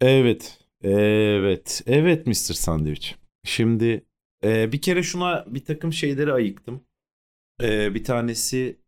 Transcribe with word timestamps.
Evet. 0.00 0.58
Evet. 0.82 1.82
Evet 1.86 2.26
Mr. 2.26 2.32
Sandwich. 2.54 3.12
Şimdi 3.44 4.06
e, 4.44 4.72
bir 4.72 4.80
kere 4.80 5.02
şuna 5.02 5.44
bir 5.48 5.64
takım 5.64 5.92
şeyleri 5.92 6.32
ayıktım. 6.32 6.84
E, 7.62 7.94
bir 7.94 8.04
tanesi 8.04 8.80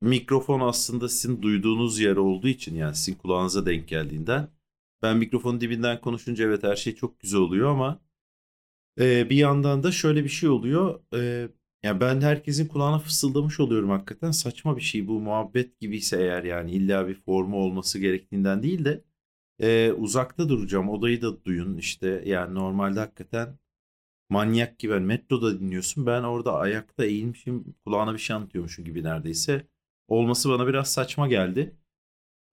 mikrofon 0.00 0.60
aslında 0.60 1.08
sizin 1.08 1.42
duyduğunuz 1.42 2.00
yer 2.00 2.16
olduğu 2.16 2.48
için 2.48 2.74
yani 2.76 2.94
sizin 2.94 3.14
kulağınıza 3.14 3.66
denk 3.66 3.88
geldiğinden 3.88 4.48
ben 5.02 5.16
mikrofonun 5.18 5.60
dibinden 5.60 6.00
konuşunca 6.00 6.44
evet 6.44 6.62
her 6.64 6.76
şey 6.76 6.94
çok 6.94 7.20
güzel 7.20 7.40
oluyor 7.40 7.70
ama 7.70 8.00
e, 9.00 9.30
bir 9.30 9.36
yandan 9.36 9.82
da 9.82 9.92
şöyle 9.92 10.24
bir 10.24 10.28
şey 10.28 10.48
oluyor. 10.48 11.00
E, 11.14 11.48
yani 11.82 12.00
ben 12.00 12.20
herkesin 12.20 12.68
kulağına 12.68 12.98
fısıldamış 12.98 13.60
oluyorum 13.60 13.90
hakikaten. 13.90 14.30
Saçma 14.30 14.76
bir 14.76 14.82
şey 14.82 15.08
bu 15.08 15.20
muhabbet 15.20 15.80
gibiyse 15.80 16.16
eğer 16.22 16.44
yani 16.44 16.72
illa 16.72 17.08
bir 17.08 17.14
formu 17.14 17.56
olması 17.56 17.98
gerektiğinden 17.98 18.62
değil 18.62 18.84
de 18.84 19.04
e, 19.60 19.92
uzakta 19.92 20.48
duracağım. 20.48 20.88
Odayı 20.88 21.22
da 21.22 21.44
duyun 21.44 21.76
işte 21.78 22.22
yani 22.26 22.54
normalde 22.54 23.00
hakikaten 23.00 23.58
manyak 24.30 24.78
gibi 24.78 24.92
yani 24.92 25.06
metroda 25.06 25.60
dinliyorsun. 25.60 26.06
Ben 26.06 26.22
orada 26.22 26.54
ayakta 26.54 27.04
eğilmişim 27.04 27.74
kulağına 27.86 28.14
bir 28.14 28.18
şey 28.18 28.36
anlatıyormuşum 28.36 28.84
gibi 28.84 29.04
neredeyse. 29.04 29.66
Olması 30.08 30.50
bana 30.50 30.66
biraz 30.66 30.92
saçma 30.92 31.28
geldi. 31.28 31.76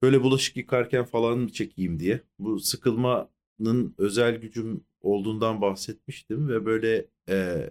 Böyle 0.01 0.23
bulaşık 0.23 0.57
yıkarken 0.57 1.05
falan 1.05 1.47
çekeyim 1.47 1.99
diye. 1.99 2.21
Bu 2.39 2.59
sıkılmanın 2.59 3.95
özel 3.97 4.35
gücüm 4.37 4.85
olduğundan 5.01 5.61
bahsetmiştim 5.61 6.49
ve 6.49 6.65
böyle 6.65 7.07
e, 7.29 7.69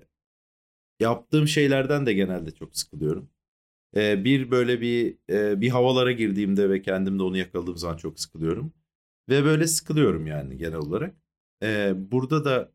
yaptığım 1.00 1.48
şeylerden 1.48 2.06
de 2.06 2.12
genelde 2.12 2.50
çok 2.50 2.76
sıkılıyorum. 2.76 3.30
E, 3.96 4.24
bir 4.24 4.50
böyle 4.50 4.80
bir 4.80 5.18
e, 5.30 5.60
bir 5.60 5.70
havalara 5.70 6.12
girdiğimde 6.12 6.70
ve 6.70 6.82
kendimde 6.82 7.22
onu 7.22 7.36
yakaladığım 7.38 7.78
zaman 7.78 7.96
çok 7.96 8.20
sıkılıyorum. 8.20 8.74
Ve 9.28 9.44
böyle 9.44 9.66
sıkılıyorum 9.66 10.26
yani 10.26 10.58
genel 10.58 10.74
olarak. 10.74 11.14
E, 11.62 11.92
burada 12.12 12.44
da 12.44 12.72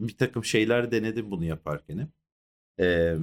bir 0.00 0.16
takım 0.16 0.44
şeyler 0.44 0.90
denedim 0.90 1.30
bunu 1.30 1.44
yaparken. 1.44 1.98
hep. 1.98 2.08
E, 2.80 3.16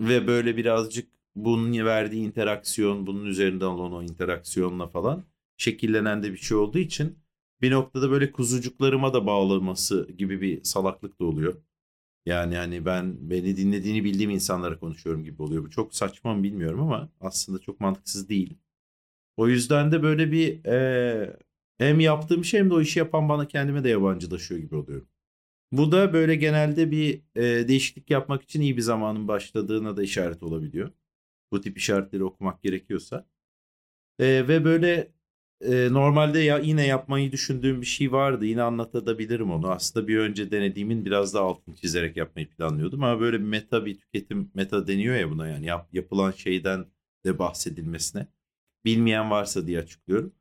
ve 0.00 0.26
böyle 0.26 0.56
birazcık 0.56 1.08
bunun 1.36 1.84
verdiği 1.86 2.26
interaksiyon, 2.26 3.06
bunun 3.06 3.26
üzerinden 3.26 3.66
olan 3.66 3.92
o 3.92 4.02
interaksiyonla 4.02 4.88
falan 4.88 5.24
şekillenen 5.56 6.22
de 6.22 6.32
bir 6.32 6.36
şey 6.38 6.56
olduğu 6.56 6.78
için 6.78 7.18
bir 7.62 7.70
noktada 7.70 8.10
böyle 8.10 8.32
kuzucuklarıma 8.32 9.12
da 9.14 9.26
bağlaması 9.26 10.08
gibi 10.18 10.40
bir 10.40 10.64
salaklık 10.64 11.20
da 11.20 11.24
oluyor. 11.24 11.62
Yani 12.26 12.56
hani 12.56 12.84
ben 12.86 13.30
beni 13.30 13.56
dinlediğini 13.56 14.04
bildiğim 14.04 14.30
insanlara 14.30 14.78
konuşuyorum 14.78 15.24
gibi 15.24 15.42
oluyor. 15.42 15.64
Bu 15.64 15.70
çok 15.70 15.94
saçma 15.94 16.34
mı 16.34 16.42
bilmiyorum 16.42 16.80
ama 16.80 17.08
aslında 17.20 17.58
çok 17.58 17.80
mantıksız 17.80 18.28
değil. 18.28 18.58
O 19.40 19.48
yüzden 19.48 19.92
de 19.92 20.02
böyle 20.02 20.32
bir 20.32 20.64
e, 20.64 21.36
hem 21.78 22.00
yaptığım 22.00 22.44
şey 22.44 22.60
hem 22.60 22.70
de 22.70 22.74
o 22.74 22.80
işi 22.80 22.98
yapan 22.98 23.28
bana 23.28 23.48
kendime 23.48 23.84
de 23.84 23.88
yabancılaşıyor 23.88 24.60
gibi 24.60 24.76
oluyorum. 24.76 25.08
Bu 25.72 25.92
da 25.92 26.12
böyle 26.12 26.36
genelde 26.36 26.90
bir 26.90 27.22
e, 27.36 27.68
değişiklik 27.68 28.10
yapmak 28.10 28.42
için 28.42 28.60
iyi 28.60 28.76
bir 28.76 28.82
zamanın 28.82 29.28
başladığına 29.28 29.96
da 29.96 30.02
işaret 30.02 30.42
olabiliyor. 30.42 30.90
Bu 31.52 31.60
tip 31.60 31.78
işaretleri 31.78 32.24
okumak 32.24 32.62
gerekiyorsa. 32.62 33.26
E, 34.18 34.48
ve 34.48 34.64
böyle 34.64 35.12
e, 35.60 35.88
normalde 35.92 36.38
ya 36.40 36.58
yine 36.58 36.86
yapmayı 36.86 37.32
düşündüğüm 37.32 37.80
bir 37.80 37.86
şey 37.86 38.12
vardı. 38.12 38.46
Yine 38.46 38.62
anlatabilirim 38.62 39.50
onu. 39.52 39.70
Aslında 39.70 40.08
bir 40.08 40.18
önce 40.18 40.50
denediğimin 40.50 41.04
biraz 41.04 41.34
daha 41.34 41.44
altını 41.44 41.76
çizerek 41.76 42.16
yapmayı 42.16 42.48
planlıyordum. 42.50 43.04
Ama 43.04 43.20
böyle 43.20 43.40
bir 43.40 43.44
meta 43.44 43.86
bir 43.86 43.98
tüketim 43.98 44.50
meta 44.54 44.86
deniyor 44.86 45.16
ya 45.16 45.30
buna 45.30 45.48
yani 45.48 45.66
yap, 45.66 45.88
yapılan 45.92 46.32
şeyden 46.32 46.86
de 47.26 47.38
bahsedilmesine. 47.38 48.26
Bilmeyen 48.84 49.30
varsa 49.30 49.66
diye 49.66 49.78
açıklıyorum. 49.78 50.34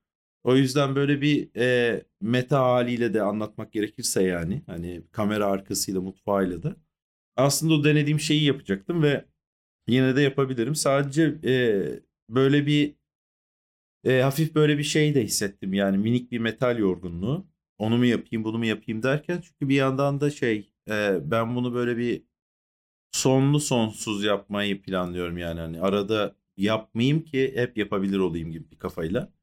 O 0.44 0.56
yüzden 0.56 0.96
böyle 0.96 1.22
bir 1.22 1.50
e, 1.56 2.04
meta 2.22 2.60
haliyle 2.60 3.14
de 3.14 3.22
anlatmak 3.22 3.74
gerekirse 3.74 4.24
yani 4.24 4.64
hani 4.68 5.04
kamera 5.12 5.46
arkasıyla 5.48 6.02
mutfağıyla 6.02 6.64
da 6.64 6.76
aslında 7.38 7.74
o 7.74 7.84
denediğim 7.84 8.20
şeyi 8.20 8.44
yapacaktım 8.44 9.04
ve 9.04 9.26
yine 9.88 10.16
de 10.16 10.22
yapabilirim. 10.22 10.76
Sadece 10.76 11.24
e, 11.46 11.54
böyle 12.30 12.68
bir 12.68 12.96
e, 14.04 14.22
hafif 14.22 14.56
böyle 14.56 14.78
bir 14.78 14.84
şey 14.84 15.16
de 15.16 15.24
hissettim 15.24 15.74
yani 15.74 15.98
minik 15.98 16.32
bir 16.32 16.40
metal 16.40 16.78
yorgunluğu. 16.80 17.48
Onu 17.78 17.98
mu 17.98 18.06
yapayım 18.06 18.44
bunu 18.44 18.58
mu 18.58 18.66
yapayım 18.66 19.04
derken 19.04 19.42
çünkü 19.42 19.70
bir 19.70 19.76
yandan 19.76 20.22
da 20.22 20.30
şey 20.32 20.74
e, 20.90 21.20
ben 21.32 21.56
bunu 21.56 21.74
böyle 21.74 21.98
bir 21.98 22.24
sonlu 23.12 23.60
sonsuz 23.60 24.24
yapmayı 24.24 24.82
planlıyorum 24.82 25.38
yani 25.38 25.60
hani 25.60 25.82
arada 25.82 26.36
yapmayayım 26.60 27.26
ki 27.26 27.52
hep 27.56 27.78
yapabilir 27.78 28.20
olayım 28.20 28.52
gibi 28.52 28.72
bir 28.72 28.80
kafayla. 28.80 29.34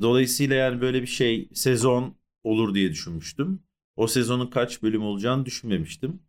Dolayısıyla 0.00 0.56
yani 0.56 0.80
böyle 0.80 1.02
bir 1.02 1.06
şey 1.06 1.48
sezon 1.54 2.16
olur 2.44 2.74
diye 2.74 2.90
düşünmüştüm. 2.90 3.62
O 3.96 4.06
sezonun 4.06 4.46
kaç 4.46 4.82
bölüm 4.82 5.02
olacağını 5.02 5.46
düşünmemiştim. 5.46 6.22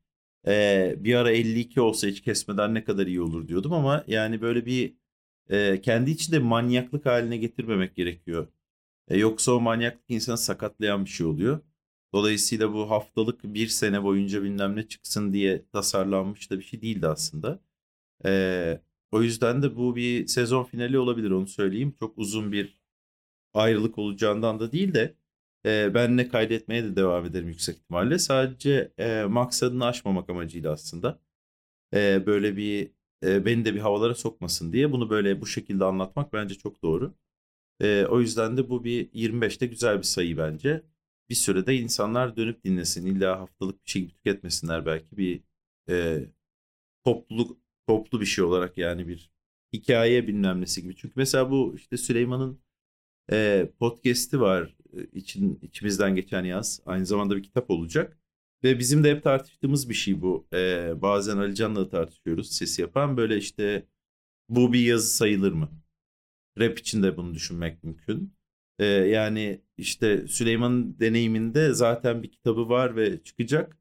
Ee, 0.47 0.95
bir 0.99 1.15
ara 1.15 1.31
52 1.31 1.81
olsa 1.81 2.07
hiç 2.07 2.21
kesmeden 2.21 2.73
ne 2.73 2.83
kadar 2.83 3.07
iyi 3.07 3.21
olur 3.21 3.47
diyordum 3.47 3.73
ama 3.73 4.03
yani 4.07 4.41
böyle 4.41 4.65
bir 4.65 4.95
e, 5.49 5.81
kendi 5.81 6.11
içinde 6.11 6.39
manyaklık 6.39 7.05
haline 7.05 7.37
getirmemek 7.37 7.95
gerekiyor. 7.95 8.47
E, 9.09 9.17
yoksa 9.17 9.51
o 9.51 9.59
manyaklık 9.61 10.05
insanı 10.09 10.37
sakatlayan 10.37 11.05
bir 11.05 11.09
şey 11.09 11.27
oluyor. 11.27 11.61
Dolayısıyla 12.13 12.73
bu 12.73 12.89
haftalık 12.91 13.43
bir 13.43 13.67
sene 13.67 14.03
boyunca 14.03 14.43
bilmem 14.43 14.75
ne 14.75 14.87
çıksın 14.87 15.33
diye 15.33 15.65
tasarlanmış 15.73 16.51
da 16.51 16.59
bir 16.59 16.63
şey 16.63 16.81
değildi 16.81 17.07
aslında. 17.07 17.59
E, 18.25 18.81
o 19.11 19.21
yüzden 19.23 19.63
de 19.63 19.75
bu 19.75 19.95
bir 19.95 20.27
sezon 20.27 20.63
finali 20.63 20.99
olabilir 20.99 21.31
onu 21.31 21.47
söyleyeyim. 21.47 21.95
Çok 21.99 22.17
uzun 22.17 22.51
bir 22.51 22.79
ayrılık 23.53 23.97
olacağından 23.97 24.59
da 24.59 24.71
değil 24.71 24.93
de 24.93 25.15
e, 25.65 25.93
ben 25.93 26.17
ne 26.17 26.29
kaydetmeye 26.29 26.83
de 26.83 26.95
devam 26.95 27.25
ederim 27.25 27.47
yüksek 27.47 27.77
ihtimalle. 27.77 28.19
Sadece 28.19 28.93
e, 28.97 29.23
maksadını 29.23 29.85
aşmamak 29.85 30.29
amacıyla 30.29 30.71
aslında. 30.71 31.19
E, 31.93 32.25
böyle 32.25 32.57
bir 32.57 32.91
e, 33.23 33.45
beni 33.45 33.65
de 33.65 33.75
bir 33.75 33.79
havalara 33.79 34.15
sokmasın 34.15 34.73
diye 34.73 34.91
bunu 34.91 35.09
böyle 35.09 35.41
bu 35.41 35.45
şekilde 35.47 35.85
anlatmak 35.85 36.33
bence 36.33 36.55
çok 36.55 36.83
doğru. 36.83 37.15
E, 37.81 38.05
o 38.09 38.21
yüzden 38.21 38.57
de 38.57 38.69
bu 38.69 38.83
bir 38.83 39.09
25'te 39.13 39.65
güzel 39.67 39.97
bir 39.97 40.03
sayı 40.03 40.37
bence. 40.37 40.83
Bir 41.29 41.35
sürede 41.35 41.75
insanlar 41.77 42.37
dönüp 42.37 42.63
dinlesin. 42.63 43.05
İlla 43.05 43.39
haftalık 43.39 43.85
bir 43.85 43.91
şey 43.91 44.09
tüketmesinler 44.09 44.85
belki 44.85 45.17
bir 45.17 45.41
e, 45.89 46.25
topluluk 47.05 47.57
toplu 47.87 48.21
bir 48.21 48.25
şey 48.25 48.43
olarak 48.43 48.77
yani 48.77 49.07
bir 49.07 49.31
hikaye 49.73 50.27
bilmem 50.27 50.61
nesi 50.61 50.81
gibi. 50.83 50.95
Çünkü 50.95 51.13
mesela 51.17 51.51
bu 51.51 51.75
işte 51.77 51.97
Süleyman'ın 51.97 52.59
e, 53.31 53.69
podcast'i 53.79 54.41
var 54.41 54.75
için 55.13 55.59
içimizden 55.61 56.15
geçen 56.15 56.43
yaz. 56.43 56.81
Aynı 56.85 57.05
zamanda 57.05 57.37
bir 57.37 57.43
kitap 57.43 57.69
olacak. 57.71 58.17
Ve 58.63 58.79
bizim 58.79 59.03
de 59.03 59.11
hep 59.11 59.23
tartıştığımız 59.23 59.89
bir 59.89 59.93
şey 59.93 60.21
bu. 60.21 60.47
E, 60.53 60.93
bazen 61.01 61.37
Ali 61.37 61.55
Can'la 61.55 61.81
da 61.81 61.89
tartışıyoruz 61.89 62.51
sesi 62.51 62.81
yapan. 62.81 63.17
Böyle 63.17 63.37
işte 63.37 63.87
bu 64.49 64.73
bir 64.73 64.79
yazı 64.79 65.15
sayılır 65.17 65.51
mı? 65.53 65.69
Rap 66.59 66.79
için 66.79 67.03
de 67.03 67.17
bunu 67.17 67.33
düşünmek 67.33 67.83
mümkün. 67.83 68.33
E, 68.79 68.85
yani 68.85 69.61
işte 69.77 70.27
Süleyman'ın 70.27 70.99
deneyiminde 70.99 71.73
zaten 71.73 72.23
bir 72.23 72.31
kitabı 72.31 72.69
var 72.69 72.95
ve 72.95 73.23
çıkacak. 73.23 73.77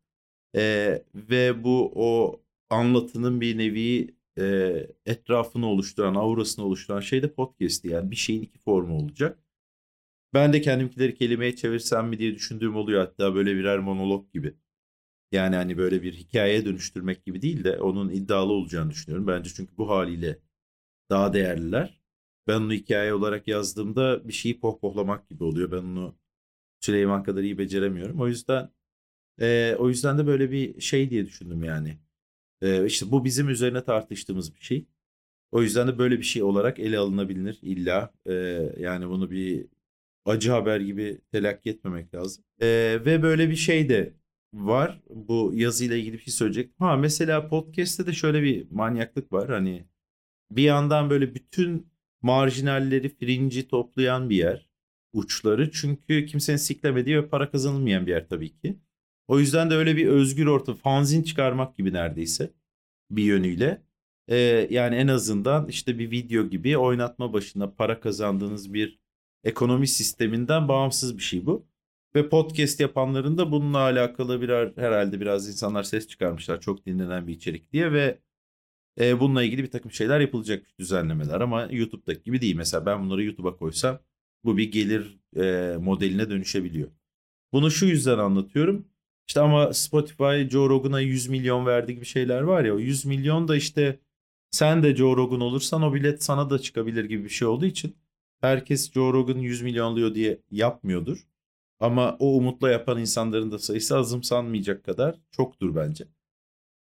E, 0.56 1.04
ve 1.14 1.64
bu 1.64 1.92
o 1.94 2.42
anlatının 2.70 3.40
bir 3.40 3.58
nevi 3.58 4.16
e, 4.38 4.86
etrafını 5.06 5.66
oluşturan, 5.66 6.14
aurasını 6.14 6.64
oluşturan 6.64 7.00
şey 7.00 7.22
de 7.22 7.32
podcast'i. 7.32 7.88
Yani 7.88 8.10
bir 8.10 8.16
şeyin 8.16 8.42
iki 8.42 8.58
formu 8.58 8.96
olacak. 8.98 9.38
Ben 10.34 10.52
de 10.52 10.60
kendimkileri 10.60 11.14
kelimeye 11.14 11.56
çevirsem 11.56 12.08
mi 12.08 12.18
diye 12.18 12.34
düşündüğüm 12.34 12.76
oluyor 12.76 13.00
hatta 13.00 13.34
böyle 13.34 13.56
birer 13.56 13.78
monolog 13.78 14.32
gibi. 14.32 14.54
Yani 15.32 15.56
hani 15.56 15.78
böyle 15.78 16.02
bir 16.02 16.14
hikayeye 16.14 16.64
dönüştürmek 16.64 17.24
gibi 17.26 17.42
değil 17.42 17.64
de 17.64 17.80
onun 17.80 18.10
iddialı 18.10 18.52
olacağını 18.52 18.90
düşünüyorum. 18.90 19.26
Bence 19.26 19.50
çünkü 19.56 19.78
bu 19.78 19.90
haliyle 19.90 20.38
daha 21.10 21.32
değerliler. 21.32 22.00
Ben 22.48 22.60
onu 22.60 22.72
hikaye 22.72 23.14
olarak 23.14 23.48
yazdığımda 23.48 24.28
bir 24.28 24.32
şeyi 24.32 24.60
pohpohlamak 24.60 25.28
gibi 25.30 25.44
oluyor. 25.44 25.72
Ben 25.72 25.78
onu 25.78 26.18
Süleyman 26.80 27.22
kadar 27.22 27.42
iyi 27.42 27.58
beceremiyorum. 27.58 28.20
O 28.20 28.28
yüzden 28.28 28.70
e, 29.40 29.76
o 29.78 29.88
yüzden 29.88 30.18
de 30.18 30.26
böyle 30.26 30.50
bir 30.50 30.80
şey 30.80 31.10
diye 31.10 31.26
düşündüm 31.26 31.64
yani. 31.64 31.98
E, 32.62 32.86
işte 32.86 33.10
bu 33.10 33.24
bizim 33.24 33.48
üzerine 33.48 33.84
tartıştığımız 33.84 34.54
bir 34.54 34.60
şey. 34.60 34.86
O 35.52 35.62
yüzden 35.62 35.88
de 35.88 35.98
böyle 35.98 36.18
bir 36.18 36.24
şey 36.24 36.42
olarak 36.42 36.78
ele 36.78 36.98
alınabilir 36.98 37.58
illa. 37.62 38.12
Yani 38.78 39.08
bunu 39.08 39.30
bir 39.30 39.66
acı 40.24 40.50
haber 40.50 40.80
gibi 40.80 41.20
telakki 41.32 41.70
etmemek 41.70 42.14
lazım. 42.14 42.44
Ve 42.60 43.22
böyle 43.22 43.50
bir 43.50 43.56
şey 43.56 43.88
de 43.88 44.14
var. 44.54 45.00
Bu 45.10 45.52
yazıyla 45.54 45.96
ilgili 45.96 46.14
bir 46.14 46.22
şey 46.22 46.32
söyleyecek. 46.34 46.72
Ha 46.78 46.96
mesela 46.96 47.48
podcast'te 47.48 48.06
de 48.06 48.12
şöyle 48.12 48.42
bir 48.42 48.66
manyaklık 48.70 49.32
var. 49.32 49.48
Hani 49.50 49.84
bir 50.50 50.62
yandan 50.62 51.10
böyle 51.10 51.34
bütün 51.34 51.86
marjinalleri, 52.22 53.08
frinci 53.08 53.68
toplayan 53.68 54.30
bir 54.30 54.36
yer. 54.36 54.68
Uçları. 55.12 55.70
Çünkü 55.70 56.26
kimsenin 56.26 56.56
siklemediği 56.56 57.16
ve 57.16 57.28
para 57.28 57.50
kazanılmayan 57.50 58.06
bir 58.06 58.10
yer 58.10 58.28
tabii 58.28 58.56
ki. 58.56 58.76
O 59.28 59.38
yüzden 59.38 59.70
de 59.70 59.74
öyle 59.74 59.96
bir 59.96 60.06
özgür 60.06 60.46
orta, 60.46 60.74
fanzin 60.74 61.22
çıkarmak 61.22 61.76
gibi 61.76 61.92
neredeyse 61.92 62.52
bir 63.10 63.24
yönüyle. 63.24 63.82
Ee, 64.28 64.68
yani 64.70 64.96
en 64.96 65.08
azından 65.08 65.68
işte 65.68 65.98
bir 65.98 66.10
video 66.10 66.48
gibi 66.48 66.78
oynatma 66.78 67.32
başına 67.32 67.70
para 67.70 68.00
kazandığınız 68.00 68.74
bir 68.74 69.00
ekonomi 69.44 69.88
sisteminden 69.88 70.68
bağımsız 70.68 71.18
bir 71.18 71.22
şey 71.22 71.46
bu. 71.46 71.66
Ve 72.16 72.28
podcast 72.28 72.80
yapanların 72.80 73.38
da 73.38 73.52
bununla 73.52 73.78
alakalı 73.78 74.40
birer 74.40 74.72
herhalde 74.76 75.20
biraz 75.20 75.48
insanlar 75.48 75.82
ses 75.82 76.08
çıkarmışlar 76.08 76.60
çok 76.60 76.86
dinlenen 76.86 77.26
bir 77.26 77.34
içerik 77.34 77.72
diye 77.72 77.92
ve 77.92 78.18
e, 79.00 79.20
bununla 79.20 79.42
ilgili 79.42 79.62
bir 79.62 79.70
takım 79.70 79.90
şeyler 79.92 80.20
yapılacak 80.20 80.66
düzenlemeler 80.78 81.40
ama 81.40 81.68
YouTube'daki 81.70 82.22
gibi 82.22 82.40
değil. 82.40 82.56
Mesela 82.56 82.86
ben 82.86 83.04
bunları 83.04 83.24
YouTube'a 83.24 83.56
koysam 83.56 83.98
bu 84.44 84.56
bir 84.56 84.72
gelir 84.72 85.18
e, 85.36 85.76
modeline 85.76 86.30
dönüşebiliyor. 86.30 86.88
Bunu 87.52 87.70
şu 87.70 87.86
yüzden 87.86 88.18
anlatıyorum. 88.18 88.88
İşte 89.26 89.40
ama 89.40 89.72
Spotify 89.72 90.48
Joe 90.50 90.68
Rogan'a 90.68 91.00
100 91.00 91.28
milyon 91.28 91.66
verdi 91.66 91.94
gibi 91.94 92.04
şeyler 92.04 92.40
var 92.42 92.64
ya 92.64 92.74
o 92.74 92.78
100 92.78 93.04
milyon 93.04 93.48
da 93.48 93.56
işte 93.56 94.00
sen 94.50 94.82
de 94.82 94.96
Joe 94.96 95.16
Rogan 95.16 95.40
olursan 95.40 95.82
o 95.82 95.94
bilet 95.94 96.24
sana 96.24 96.50
da 96.50 96.58
çıkabilir 96.58 97.04
gibi 97.04 97.24
bir 97.24 97.28
şey 97.28 97.48
olduğu 97.48 97.66
için 97.66 97.96
herkes 98.40 98.92
Joe 98.92 99.12
Rogan 99.12 99.38
100 99.38 99.62
milyon 99.62 99.92
alıyor 99.92 100.14
diye 100.14 100.42
yapmıyordur. 100.50 101.26
Ama 101.80 102.16
o 102.18 102.36
umutla 102.36 102.70
yapan 102.70 103.00
insanların 103.00 103.50
da 103.50 103.58
sayısı 103.58 103.96
azımsanmayacak 103.96 104.84
kadar 104.84 105.20
çoktur 105.30 105.76
bence. 105.76 106.04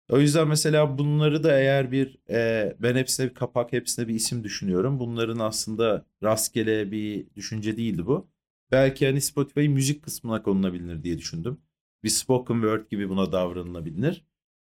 O 0.09 0.19
yüzden 0.19 0.47
mesela 0.47 0.97
bunları 0.97 1.43
da 1.43 1.59
eğer 1.59 1.91
bir 1.91 2.19
e, 2.29 2.75
ben 2.79 2.95
hepsine 2.95 3.29
bir 3.29 3.33
kapak 3.33 3.73
hepsine 3.73 4.07
bir 4.07 4.15
isim 4.15 4.43
düşünüyorum. 4.43 4.99
Bunların 4.99 5.39
aslında 5.39 6.05
rastgele 6.23 6.91
bir 6.91 7.27
düşünce 7.35 7.77
değildi 7.77 8.05
bu. 8.05 8.29
Belki 8.71 9.05
hani 9.05 9.21
Spotify 9.21 9.67
müzik 9.67 10.03
kısmına 10.03 10.43
konulabilir 10.43 11.03
diye 11.03 11.17
düşündüm. 11.17 11.61
Bir 12.03 12.09
spoken 12.09 12.53
word 12.53 12.89
gibi 12.89 13.09
buna 13.09 13.31
davranılabilir. 13.31 14.25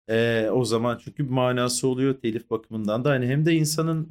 E, 0.09 0.49
o 0.53 0.65
zaman 0.65 0.99
çünkü 1.03 1.25
bir 1.25 1.29
manası 1.31 1.87
oluyor 1.87 2.13
telif 2.13 2.49
bakımından 2.49 3.05
da 3.05 3.09
hani 3.09 3.27
hem 3.27 3.45
de 3.45 3.53
insanın 3.53 4.09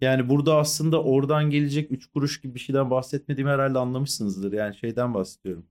yani 0.00 0.28
burada 0.28 0.56
aslında 0.56 1.02
oradan 1.02 1.50
gelecek 1.50 1.92
3 1.92 2.06
kuruş 2.06 2.40
gibi 2.40 2.54
bir 2.54 2.60
şeyden 2.60 2.90
bahsetmediğimi 2.90 3.50
herhalde 3.50 3.78
anlamışsınızdır. 3.78 4.52
Yani 4.52 4.76
şeyden 4.76 5.14
bahsediyorum. 5.14 5.66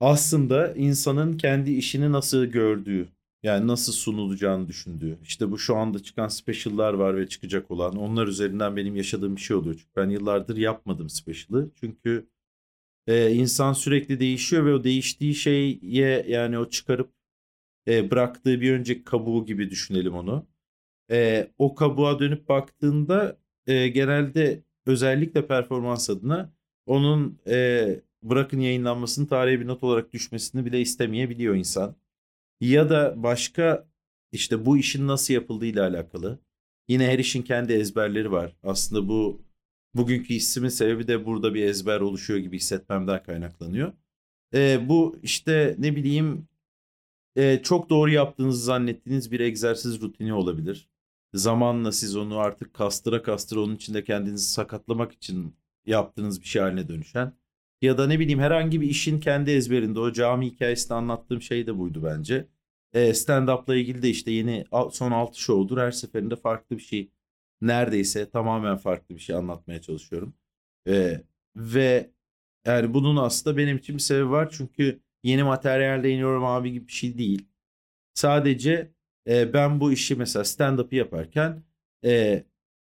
Aslında 0.00 0.74
insanın 0.74 1.36
kendi 1.36 1.70
işini 1.72 2.12
nasıl 2.12 2.44
gördüğü, 2.44 3.08
yani 3.42 3.66
nasıl 3.66 3.92
sunulacağını 3.92 4.68
düşündüğü. 4.68 5.18
İşte 5.22 5.50
bu 5.50 5.58
şu 5.58 5.76
anda 5.76 6.02
çıkan 6.02 6.28
special'lar 6.28 6.94
var 6.94 7.16
ve 7.16 7.28
çıkacak 7.28 7.70
olan. 7.70 7.96
Onlar 7.96 8.26
üzerinden 8.26 8.76
benim 8.76 8.96
yaşadığım 8.96 9.36
bir 9.36 9.40
şey 9.40 9.56
oluyor. 9.56 9.74
Çünkü 9.74 9.90
ben 9.96 10.10
yıllardır 10.10 10.56
yapmadım 10.56 11.08
special'ı. 11.10 11.70
Çünkü 11.80 12.26
e, 13.10 13.32
insan 13.32 13.72
sürekli 13.72 14.20
değişiyor 14.20 14.66
ve 14.66 14.74
o 14.74 14.84
değiştiği 14.84 15.34
şeye 15.34 16.24
yani 16.28 16.58
o 16.58 16.68
çıkarıp 16.68 17.12
e, 17.88 18.10
bıraktığı 18.10 18.60
bir 18.60 18.72
önceki 18.72 19.04
kabuğu 19.04 19.46
gibi 19.46 19.70
düşünelim 19.70 20.14
onu. 20.14 20.46
E, 21.10 21.50
o 21.58 21.74
kabuğa 21.74 22.18
dönüp 22.18 22.48
baktığında 22.48 23.38
e, 23.66 23.88
genelde 23.88 24.62
özellikle 24.86 25.46
performans 25.46 26.10
adına 26.10 26.52
onun 26.86 27.40
e, 27.46 28.00
bırakın 28.22 28.60
yayınlanmasının 28.60 29.26
tarihe 29.26 29.60
bir 29.60 29.66
not 29.66 29.82
olarak 29.84 30.12
düşmesini 30.12 30.66
bile 30.66 30.80
istemeyebiliyor 30.80 31.54
insan. 31.54 31.96
Ya 32.60 32.90
da 32.90 33.14
başka 33.16 33.88
işte 34.32 34.66
bu 34.66 34.78
işin 34.78 35.06
nasıl 35.06 35.34
yapıldığıyla 35.34 35.88
alakalı. 35.88 36.38
Yine 36.88 37.06
her 37.08 37.18
işin 37.18 37.42
kendi 37.42 37.72
ezberleri 37.72 38.32
var. 38.32 38.56
Aslında 38.62 39.08
bu 39.08 39.42
bugünkü 39.94 40.34
hissimin 40.34 40.68
sebebi 40.68 41.08
de 41.08 41.26
burada 41.26 41.54
bir 41.54 41.64
ezber 41.64 42.00
oluşuyor 42.00 42.38
gibi 42.38 42.56
hissetmemden 42.56 43.22
kaynaklanıyor. 43.22 43.92
E, 44.54 44.88
bu 44.88 45.18
işte 45.22 45.76
ne 45.78 45.96
bileyim 45.96 46.48
e, 47.36 47.62
çok 47.62 47.90
doğru 47.90 48.10
yaptığınızı 48.10 48.64
zannettiğiniz 48.64 49.32
bir 49.32 49.40
egzersiz 49.40 50.00
rutini 50.00 50.32
olabilir. 50.34 50.88
Zamanla 51.34 51.92
siz 51.92 52.16
onu 52.16 52.38
artık 52.38 52.74
kastıra 52.74 53.22
kastıra 53.22 53.60
onun 53.60 53.76
içinde 53.76 54.04
kendinizi 54.04 54.50
sakatlamak 54.50 55.12
için 55.12 55.56
yaptığınız 55.86 56.40
bir 56.40 56.46
şey 56.46 56.62
haline 56.62 56.88
dönüşen. 56.88 57.32
Ya 57.82 57.98
da 57.98 58.06
ne 58.06 58.18
bileyim 58.18 58.40
herhangi 58.40 58.80
bir 58.80 58.90
işin 58.90 59.20
kendi 59.20 59.50
ezberinde 59.50 60.00
o 60.00 60.12
cami 60.12 60.46
hikayesinde 60.46 60.94
anlattığım 60.94 61.42
şey 61.42 61.66
de 61.66 61.78
buydu 61.78 62.02
bence. 62.04 62.48
E, 62.92 63.14
stand-up'la 63.14 63.76
ilgili 63.76 64.02
de 64.02 64.10
işte 64.10 64.30
yeni 64.30 64.64
son 64.92 65.10
6 65.10 65.40
show'dur. 65.40 65.78
Her 65.78 65.90
seferinde 65.90 66.36
farklı 66.36 66.76
bir 66.76 66.82
şey 66.82 67.10
neredeyse 67.62 68.30
tamamen 68.30 68.76
farklı 68.76 69.14
bir 69.14 69.20
şey 69.20 69.36
anlatmaya 69.36 69.80
çalışıyorum. 69.82 70.34
E, 70.88 71.22
ve 71.56 72.10
yani 72.66 72.94
bunun 72.94 73.16
aslında 73.16 73.56
benim 73.56 73.76
için 73.76 73.96
bir 73.96 74.00
sebebi 74.02 74.30
var. 74.30 74.48
Çünkü 74.52 75.00
yeni 75.22 75.42
materyalle 75.42 76.10
iniyorum 76.10 76.44
abi 76.44 76.72
gibi 76.72 76.88
bir 76.88 76.92
şey 76.92 77.18
değil. 77.18 77.48
Sadece 78.14 78.92
e, 79.28 79.52
ben 79.52 79.80
bu 79.80 79.92
işi 79.92 80.16
mesela 80.16 80.44
stand-up'ı 80.44 80.96
yaparken 80.96 81.62
e, 82.04 82.44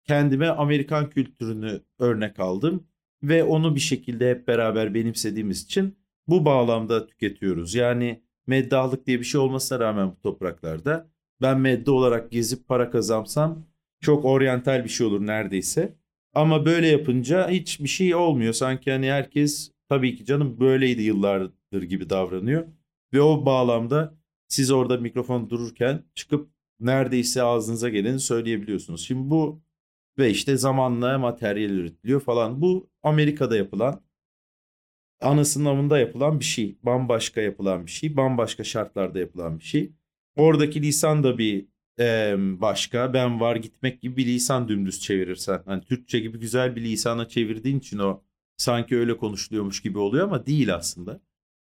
kendime 0.03 0.47
Amerikan 0.47 1.09
kültürünü 1.09 1.81
örnek 2.00 2.39
aldım 2.39 2.88
ve 3.23 3.44
onu 3.44 3.75
bir 3.75 3.79
şekilde 3.79 4.29
hep 4.29 4.47
beraber 4.47 4.94
benimsediğimiz 4.94 5.63
için 5.63 5.97
bu 6.27 6.45
bağlamda 6.45 7.07
tüketiyoruz. 7.07 7.75
Yani 7.75 8.23
meddahlık 8.47 9.07
diye 9.07 9.19
bir 9.19 9.25
şey 9.25 9.41
olmasına 9.41 9.79
rağmen 9.79 10.12
bu 10.12 10.19
topraklarda 10.21 11.09
ben 11.41 11.59
medde 11.59 11.91
olarak 11.91 12.31
gezip 12.31 12.67
para 12.67 12.89
kazansam 12.89 13.65
çok 14.06 14.25
oryantal 14.25 14.84
bir 14.84 14.90
şey 14.90 15.07
olur 15.07 15.28
neredeyse. 15.28 15.96
Ama 16.34 16.66
böyle 16.66 16.88
yapınca 16.88 17.50
hiçbir 17.50 17.88
şey 17.88 18.16
olmuyor. 18.16 18.54
Sanki 18.54 18.92
hani 18.92 19.12
herkes 19.12 19.72
tabii 19.90 20.16
ki 20.16 20.25
canım 20.25 20.60
böyleydi 20.60 21.02
yıllardır 21.02 21.84
gibi 21.84 22.10
davranıyor. 22.10 22.68
Ve 23.13 23.22
o 23.22 23.46
bağlamda 23.46 24.18
siz 24.48 24.72
orada 24.72 24.98
mikrofon 24.98 25.50
dururken 25.50 26.04
çıkıp 26.16 26.50
neredeyse 26.80 27.44
ağzınıza 27.44 27.90
geleni 27.90 28.19
söyleyebiliyorsunuz. 28.19 29.06
Şimdi 29.06 29.30
bu 29.30 29.62
ve 30.18 30.30
işte 30.30 30.58
zamanla 30.58 31.18
materyal 31.18 31.69
üretiliyor 31.69 32.22
falan. 32.22 32.62
Bu 32.62 32.90
Amerika'da 33.04 33.58
yapılan 33.58 34.01
ana 35.22 35.46
sınavında 35.46 36.00
yapılan 36.00 36.40
bir 36.40 36.46
şey. 36.46 36.78
Bambaşka 36.84 37.42
yapılan 37.42 37.86
bir 37.86 37.92
şey. 37.92 38.18
Bambaşka 38.18 38.63
şartlarda 38.63 39.19
yapılan 39.19 39.60
bir 39.60 39.63
şey. 39.63 39.92
Oradaki 40.36 40.81
lisan 40.81 41.24
da 41.24 41.38
bir 41.38 41.68
e, 42.00 42.36
başka. 42.38 43.13
Ben 43.13 43.39
var 43.39 43.56
gitmek 43.56 44.01
gibi 44.01 44.18
bir 44.18 44.25
lisan 44.25 44.68
dümdüz 44.68 45.00
çevirirsen. 45.00 45.62
Hani 45.65 45.83
Türkçe 45.83 46.19
gibi 46.19 46.39
güzel 46.39 46.75
bir 46.75 46.81
lisana 46.81 47.27
çevirdiğin 47.27 47.80
için 47.80 48.00
o 48.00 48.24
sanki 48.57 48.97
öyle 48.97 49.18
konuşuluyormuş 49.18 49.81
gibi 49.81 50.00
oluyor 50.00 50.24
ama 50.24 50.45
değil 50.45 50.75
aslında. 50.75 51.21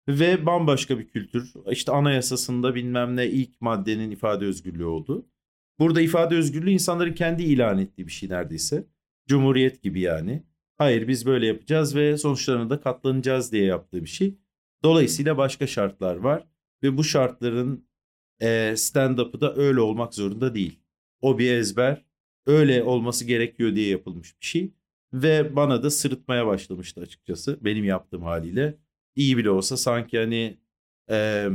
Ve 0.08 0.46
bambaşka 0.46 1.00
bir 1.00 1.08
kültür. 1.08 1.54
İşte 1.72 1.92
anayasasında 1.92 2.76
bilmem 2.76 3.16
ne 3.16 3.28
ilk 3.28 3.62
maddenin 3.62 4.12
ifade 4.12 4.46
özgürlüğü 4.46 4.86
oldu. 4.86 5.26
Burada 5.80 6.02
ifade 6.02 6.36
özgürlüğü 6.36 6.72
insanların 6.72 7.14
kendi 7.14 7.44
ilan 7.44 7.80
ettiği 7.80 8.08
bir 8.08 8.12
şey 8.12 8.30
neredeyse. 8.30 8.88
Cumhuriyet 9.28 9.84
gibi 9.84 10.00
yani. 10.00 10.44
Hayır 10.78 11.08
biz 11.08 11.26
böyle 11.26 11.46
yapacağız 11.48 11.96
ve 11.96 12.18
sonuçlarına 12.18 12.70
da 12.70 12.82
katlanacağız 12.82 13.52
diye 13.52 13.64
yaptığı 13.66 14.02
bir 14.02 14.10
şey. 14.10 14.38
Dolayısıyla 14.84 15.38
başka 15.38 15.68
şartlar 15.68 16.16
var 16.16 16.48
ve 16.84 16.98
bu 16.98 17.04
şartların 17.04 17.87
stand-up'ı 18.76 19.42
da 19.42 19.56
öyle 19.56 19.80
olmak 19.80 20.14
zorunda 20.14 20.56
değil. 20.56 20.80
O 21.22 21.40
bir 21.40 21.52
ezber, 21.52 22.06
öyle 22.46 22.84
olması 22.84 23.26
gerekiyor 23.26 23.76
diye 23.76 23.90
yapılmış 23.90 24.42
bir 24.42 24.46
şey 24.46 24.72
ve 25.14 25.56
bana 25.56 25.84
da 25.84 25.90
sırıtmaya 25.90 26.48
başlamıştı 26.48 27.02
açıkçası 27.02 27.58
benim 27.62 27.84
yaptığım 27.84 28.24
haliyle. 28.24 28.78
İyi 29.16 29.38
bile 29.38 29.50
olsa 29.50 29.78
sanki 29.78 30.18
hani 30.18 30.58
e, 31.10 31.50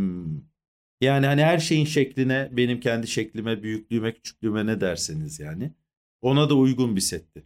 yani 1.00 1.26
hani 1.26 1.44
her 1.44 1.58
şeyin 1.58 1.84
şekline, 1.84 2.48
benim 2.52 2.80
kendi 2.80 3.08
şeklime, 3.08 3.62
büyüklüğüme, 3.62 4.14
küçüklüğüme 4.14 4.66
ne 4.66 4.80
derseniz 4.80 5.40
yani. 5.40 5.72
Ona 6.20 6.50
da 6.50 6.54
uygun 6.54 6.96
bir 6.96 7.00
setti. 7.00 7.42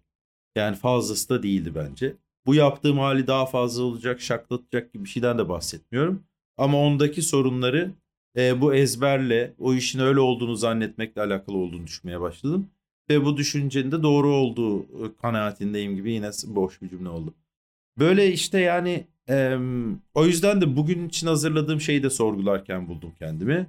Yani 0.56 0.76
fazlası 0.76 1.28
da 1.28 1.42
değildi 1.42 1.74
bence. 1.74 2.16
Bu 2.46 2.54
yaptığım 2.54 2.98
hali 2.98 3.26
daha 3.26 3.46
fazla 3.46 3.82
olacak, 3.82 4.20
şaklatacak 4.20 4.92
gibi 4.92 5.04
bir 5.04 5.08
şeyden 5.08 5.38
de 5.38 5.48
bahsetmiyorum. 5.48 6.24
Ama 6.56 6.78
ondaki 6.78 7.22
sorunları 7.22 7.92
e, 8.36 8.60
bu 8.60 8.74
ezberle, 8.74 9.54
o 9.58 9.74
işin 9.74 10.00
öyle 10.00 10.20
olduğunu 10.20 10.56
zannetmekle 10.56 11.22
alakalı 11.22 11.56
olduğunu 11.56 11.86
düşünmeye 11.86 12.20
başladım. 12.20 12.70
Ve 13.10 13.24
bu 13.24 13.36
düşüncenin 13.36 13.92
de 13.92 14.02
doğru 14.02 14.34
olduğu 14.34 14.80
e, 14.82 15.16
kanaatindeyim 15.22 15.96
gibi 15.96 16.12
yine 16.12 16.30
boş 16.46 16.82
bir 16.82 16.88
cümle 16.88 17.08
oldu. 17.08 17.34
Böyle 17.98 18.32
işte 18.32 18.60
yani 18.60 19.06
e, 19.28 19.58
o 20.14 20.26
yüzden 20.26 20.60
de 20.60 20.76
bugün 20.76 21.08
için 21.08 21.26
hazırladığım 21.26 21.80
şeyi 21.80 22.02
de 22.02 22.10
sorgularken 22.10 22.88
buldum 22.88 23.12
kendimi. 23.18 23.66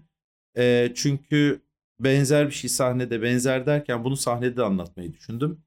E, 0.57 0.91
çünkü 0.95 1.61
benzer 1.99 2.47
bir 2.47 2.51
şey 2.51 2.69
sahnede 2.69 3.21
benzer 3.21 3.65
derken 3.65 4.03
bunu 4.03 4.17
sahnede 4.17 4.57
de 4.57 4.63
anlatmayı 4.63 5.13
düşündüm. 5.13 5.61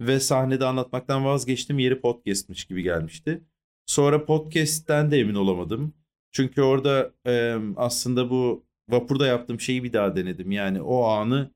Ve 0.00 0.20
sahnede 0.20 0.64
anlatmaktan 0.64 1.24
vazgeçtim 1.24 1.78
yeri 1.78 2.00
podcastmiş 2.00 2.64
gibi 2.64 2.82
gelmişti. 2.82 3.40
Sonra 3.86 4.24
podcast'ten 4.24 5.10
de 5.10 5.18
emin 5.18 5.34
olamadım. 5.34 5.94
Çünkü 6.34 6.62
orada 6.62 7.12
e, 7.26 7.56
aslında 7.76 8.30
bu 8.30 8.66
vapurda 8.88 9.26
yaptığım 9.26 9.60
şeyi 9.60 9.84
bir 9.84 9.92
daha 9.92 10.16
denedim. 10.16 10.50
Yani 10.52 10.82
o 10.82 11.04
anı 11.04 11.54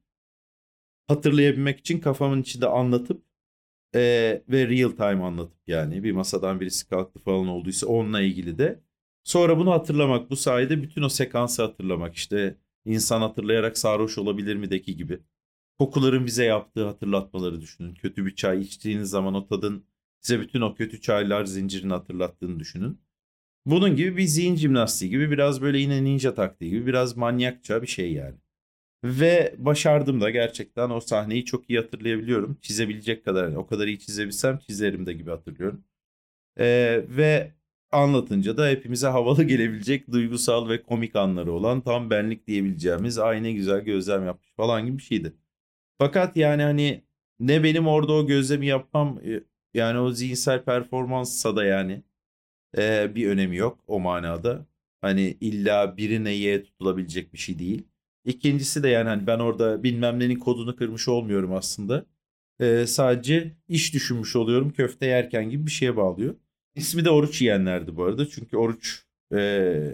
hatırlayabilmek 1.08 1.80
için 1.80 2.00
kafamın 2.00 2.42
içinde 2.42 2.66
anlatıp 2.66 3.22
e, 3.94 4.00
ve 4.48 4.68
real 4.68 4.90
time 4.90 5.24
anlatıp 5.24 5.58
yani 5.68 6.04
bir 6.04 6.12
masadan 6.12 6.60
birisi 6.60 6.88
kalktı 6.88 7.20
falan 7.20 7.48
olduysa 7.48 7.86
onunla 7.86 8.20
ilgili 8.22 8.58
de. 8.58 8.80
Sonra 9.24 9.58
bunu 9.58 9.72
hatırlamak 9.72 10.30
bu 10.30 10.36
sayede 10.36 10.82
bütün 10.82 11.02
o 11.02 11.08
sekansı 11.08 11.62
hatırlamak 11.62 12.14
işte 12.16 12.58
insan 12.84 13.20
hatırlayarak 13.20 13.78
sarhoş 13.78 14.18
olabilir 14.18 14.56
mi 14.56 14.70
deki 14.70 14.96
gibi. 14.96 15.20
Kokuların 15.78 16.26
bize 16.26 16.44
yaptığı 16.44 16.86
hatırlatmaları 16.86 17.60
düşünün. 17.60 17.94
Kötü 17.94 18.26
bir 18.26 18.34
çay 18.36 18.60
içtiğiniz 18.60 19.10
zaman 19.10 19.34
o 19.34 19.46
tadın 19.46 19.86
size 20.20 20.40
bütün 20.40 20.60
o 20.60 20.74
kötü 20.74 21.00
çaylar 21.00 21.44
zincirini 21.44 21.92
hatırlattığını 21.92 22.60
düşünün. 22.60 23.00
Bunun 23.68 23.96
gibi 23.96 24.16
bir 24.16 24.24
zihin 24.24 24.56
jimnastiği 24.56 25.10
gibi 25.10 25.30
biraz 25.30 25.62
böyle 25.62 25.78
yine 25.78 26.04
ninja 26.04 26.34
taktiği 26.34 26.70
gibi 26.70 26.86
biraz 26.86 27.16
manyakça 27.16 27.82
bir 27.82 27.86
şey 27.86 28.12
yani. 28.12 28.36
Ve 29.04 29.54
başardım 29.58 30.20
da 30.20 30.30
gerçekten 30.30 30.90
o 30.90 31.00
sahneyi 31.00 31.44
çok 31.44 31.70
iyi 31.70 31.78
hatırlayabiliyorum. 31.80 32.58
Çizebilecek 32.62 33.24
kadar 33.24 33.44
yani 33.44 33.58
o 33.58 33.66
kadar 33.66 33.86
iyi 33.86 33.98
çizebilsem 33.98 34.58
çizerim 34.58 35.06
de 35.06 35.12
gibi 35.12 35.30
hatırlıyorum. 35.30 35.84
Ee, 36.60 37.04
ve 37.08 37.52
anlatınca 37.92 38.56
da 38.56 38.68
hepimize 38.68 39.06
havalı 39.08 39.44
gelebilecek 39.44 40.12
duygusal 40.12 40.68
ve 40.68 40.82
komik 40.82 41.16
anları 41.16 41.52
olan 41.52 41.80
tam 41.80 42.10
benlik 42.10 42.46
diyebileceğimiz 42.46 43.18
aynı 43.18 43.50
güzel 43.50 43.80
gözlem 43.80 44.26
yapmış 44.26 44.54
falan 44.56 44.86
gibi 44.86 44.98
bir 44.98 45.02
şeydi. 45.02 45.34
Fakat 45.98 46.36
yani 46.36 46.62
hani 46.62 47.04
ne 47.40 47.64
benim 47.64 47.88
orada 47.88 48.12
o 48.12 48.26
gözlemi 48.26 48.66
yapmam 48.66 49.20
yani 49.74 49.98
o 49.98 50.12
zihinsel 50.12 50.64
performanssa 50.64 51.56
da 51.56 51.64
yani 51.64 52.02
e, 52.78 53.14
bir 53.14 53.28
önemi 53.28 53.56
yok 53.56 53.78
o 53.86 54.00
manada. 54.00 54.66
Hani 55.00 55.36
illa 55.40 55.96
birine 55.96 56.30
ye 56.30 56.62
tutulabilecek 56.62 57.32
bir 57.32 57.38
şey 57.38 57.58
değil. 57.58 57.82
İkincisi 58.24 58.82
de 58.82 58.88
yani 58.88 59.08
hani 59.08 59.26
ben 59.26 59.38
orada 59.38 59.82
bilmem 59.82 60.20
nenin 60.20 60.38
kodunu 60.38 60.76
kırmış 60.76 61.08
olmuyorum 61.08 61.52
aslında. 61.52 62.06
E, 62.60 62.86
sadece 62.86 63.56
iş 63.68 63.94
düşünmüş 63.94 64.36
oluyorum 64.36 64.70
köfte 64.72 65.06
yerken 65.06 65.50
gibi 65.50 65.66
bir 65.66 65.70
şeye 65.70 65.96
bağlıyor. 65.96 66.34
İsmi 66.74 67.04
de 67.04 67.10
oruç 67.10 67.42
yiyenlerdi 67.42 67.96
bu 67.96 68.04
arada. 68.04 68.28
Çünkü 68.28 68.56
oruç 68.56 69.04
e, 69.32 69.40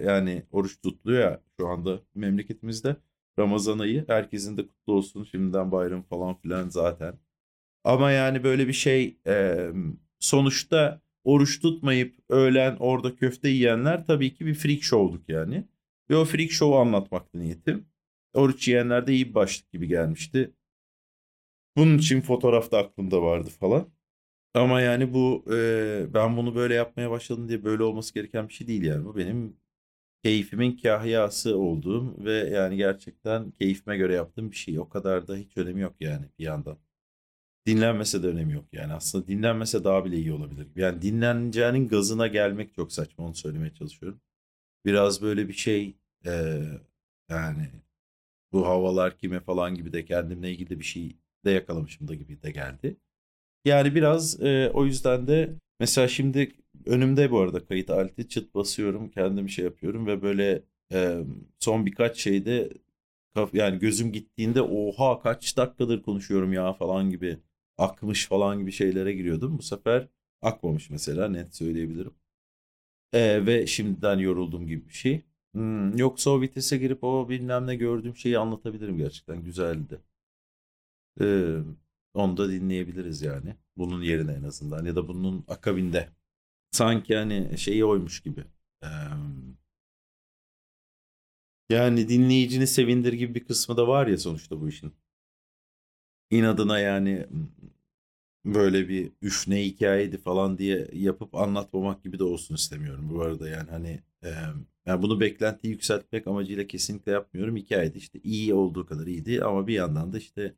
yani 0.04 0.42
oruç 0.50 0.80
tutuluyor 0.82 1.20
ya 1.22 1.40
şu 1.60 1.68
anda 1.68 2.00
memleketimizde. 2.14 2.96
Ramazan 3.38 3.78
ayı. 3.78 4.04
Herkesin 4.08 4.56
de 4.56 4.66
kutlu 4.66 4.92
olsun. 4.92 5.24
Şimdiden 5.24 5.72
bayram 5.72 6.02
falan 6.02 6.34
filan 6.34 6.68
zaten. 6.68 7.14
Ama 7.84 8.10
yani 8.10 8.44
böyle 8.44 8.68
bir 8.68 8.72
şey 8.72 9.18
e, 9.26 9.68
sonuçta 10.20 11.00
oruç 11.24 11.60
tutmayıp 11.60 12.16
öğlen 12.28 12.76
orada 12.80 13.16
köfte 13.16 13.48
yiyenler 13.48 14.06
tabii 14.06 14.34
ki 14.34 14.46
bir 14.46 14.54
freak 14.54 14.82
show'luk 14.82 15.28
yani. 15.28 15.64
Ve 16.10 16.16
o 16.16 16.24
freak 16.24 16.50
show'u 16.50 16.78
anlatmaktı 16.78 17.38
niyetim. 17.38 17.86
Oruç 18.34 18.68
yiyenler 18.68 19.06
de 19.06 19.12
iyi 19.14 19.28
bir 19.28 19.34
başlık 19.34 19.72
gibi 19.72 19.88
gelmişti. 19.88 20.54
Bunun 21.76 21.98
için 21.98 22.20
fotoğraf 22.20 22.72
da 22.72 22.78
aklımda 22.78 23.22
vardı 23.22 23.50
falan. 23.60 23.88
Ama 24.54 24.80
yani 24.80 25.14
bu 25.14 25.44
e, 25.54 26.14
ben 26.14 26.36
bunu 26.36 26.54
böyle 26.54 26.74
yapmaya 26.74 27.10
başladım 27.10 27.48
diye 27.48 27.64
böyle 27.64 27.82
olması 27.82 28.14
gereken 28.14 28.48
bir 28.48 28.54
şey 28.54 28.66
değil 28.68 28.82
yani. 28.82 29.04
Bu 29.04 29.16
benim 29.16 29.56
keyfimin 30.24 30.76
kahyası 30.76 31.58
olduğum 31.58 32.24
ve 32.24 32.32
yani 32.32 32.76
gerçekten 32.76 33.50
keyfime 33.50 33.96
göre 33.96 34.14
yaptığım 34.14 34.50
bir 34.50 34.56
şey. 34.56 34.80
O 34.80 34.88
kadar 34.88 35.28
da 35.28 35.36
hiç 35.36 35.56
önemi 35.56 35.80
yok 35.80 35.96
yani 36.00 36.26
bir 36.38 36.44
yandan. 36.44 36.78
Dinlenmese 37.66 38.22
de 38.22 38.26
önemi 38.26 38.52
yok 38.52 38.64
yani. 38.72 38.92
Aslında 38.92 39.28
dinlenmese 39.28 39.84
daha 39.84 40.04
bile 40.04 40.16
iyi 40.16 40.32
olabilir. 40.32 40.66
Yani 40.76 41.02
dinleneceğinin 41.02 41.88
gazına 41.88 42.26
gelmek 42.26 42.74
çok 42.74 42.92
saçma 42.92 43.24
onu 43.24 43.34
söylemeye 43.34 43.74
çalışıyorum. 43.74 44.20
Biraz 44.84 45.22
böyle 45.22 45.48
bir 45.48 45.52
şey 45.52 45.96
e, 46.26 46.62
yani 47.28 47.70
bu 48.52 48.66
havalar 48.66 49.18
kime 49.18 49.40
falan 49.40 49.74
gibi 49.74 49.92
de 49.92 50.04
kendimle 50.04 50.50
ilgili 50.52 50.78
bir 50.78 50.84
şey 50.84 51.16
de 51.44 51.50
yakalamışım 51.50 52.08
da 52.08 52.14
gibi 52.14 52.42
de 52.42 52.50
geldi. 52.50 52.96
Yani 53.64 53.94
biraz 53.94 54.40
e, 54.42 54.70
o 54.74 54.86
yüzden 54.86 55.26
de 55.28 55.50
mesela 55.80 56.08
şimdi 56.08 56.52
önümde 56.86 57.30
bu 57.30 57.40
arada 57.40 57.64
kayıt 57.66 57.90
aleti 57.90 58.28
çıt 58.28 58.54
basıyorum 58.54 59.10
kendim 59.10 59.48
şey 59.48 59.64
yapıyorum 59.64 60.06
ve 60.06 60.22
böyle 60.22 60.62
e, 60.92 61.24
son 61.60 61.86
birkaç 61.86 62.18
şeyde 62.18 62.72
yani 63.52 63.78
gözüm 63.78 64.12
gittiğinde 64.12 64.62
oha 64.62 65.20
kaç 65.22 65.56
dakikadır 65.56 66.02
konuşuyorum 66.02 66.52
ya 66.52 66.72
falan 66.72 67.10
gibi 67.10 67.38
akmış 67.78 68.26
falan 68.26 68.58
gibi 68.58 68.72
şeylere 68.72 69.12
giriyordum. 69.12 69.58
Bu 69.58 69.62
sefer 69.62 70.08
akmamış 70.42 70.90
mesela 70.90 71.28
net 71.28 71.56
söyleyebilirim. 71.56 72.14
E, 73.12 73.46
ve 73.46 73.66
şimdiden 73.66 74.18
yoruldum 74.18 74.66
gibi 74.66 74.88
bir 74.88 74.94
şey. 74.94 75.22
Hmm, 75.54 75.96
yoksa 75.96 76.30
o 76.30 76.40
vitese 76.40 76.76
girip 76.78 77.04
o 77.04 77.28
bilmem 77.28 77.66
ne 77.66 77.76
gördüğüm 77.76 78.16
şeyi 78.16 78.38
anlatabilirim 78.38 78.98
gerçekten 78.98 79.44
güzeldi. 79.44 80.00
Ee, 81.20 81.58
onu 82.14 82.36
da 82.36 82.48
dinleyebiliriz 82.50 83.22
yani. 83.22 83.56
Bunun 83.76 84.02
yerine 84.02 84.32
en 84.32 84.42
azından 84.42 84.84
ya 84.84 84.96
da 84.96 85.08
bunun 85.08 85.44
akabinde. 85.48 86.08
Sanki 86.72 87.16
hani 87.16 87.58
şeyi 87.58 87.84
oymuş 87.84 88.20
gibi. 88.22 88.44
Ee, 88.84 88.88
yani 91.70 92.08
dinleyicini 92.08 92.66
sevindir 92.66 93.12
gibi 93.12 93.34
bir 93.34 93.44
kısmı 93.44 93.76
da 93.76 93.88
var 93.88 94.06
ya 94.06 94.18
sonuçta 94.18 94.60
bu 94.60 94.68
işin. 94.68 94.92
İnadına 96.30 96.78
yani 96.78 97.26
böyle 98.44 98.88
bir 98.88 99.12
üf 99.22 99.48
ne 99.48 99.64
hikayeydi 99.64 100.18
falan 100.18 100.58
diye 100.58 100.88
yapıp 100.92 101.34
anlatmamak 101.34 102.04
gibi 102.04 102.18
de 102.18 102.24
olsun 102.24 102.54
istemiyorum. 102.54 103.10
Bu 103.10 103.22
arada 103.22 103.48
yani 103.48 103.70
hani 103.70 104.02
e, 104.24 104.28
yani 104.86 105.02
bunu 105.02 105.20
beklentiyi 105.20 105.72
yükseltmek 105.72 106.26
amacıyla 106.26 106.66
kesinlikle 106.66 107.12
yapmıyorum. 107.12 107.56
Hikayede 107.56 107.98
işte 107.98 108.20
iyi 108.24 108.54
olduğu 108.54 108.86
kadar 108.86 109.06
iyiydi 109.06 109.44
ama 109.44 109.66
bir 109.66 109.74
yandan 109.74 110.12
da 110.12 110.18
işte 110.18 110.54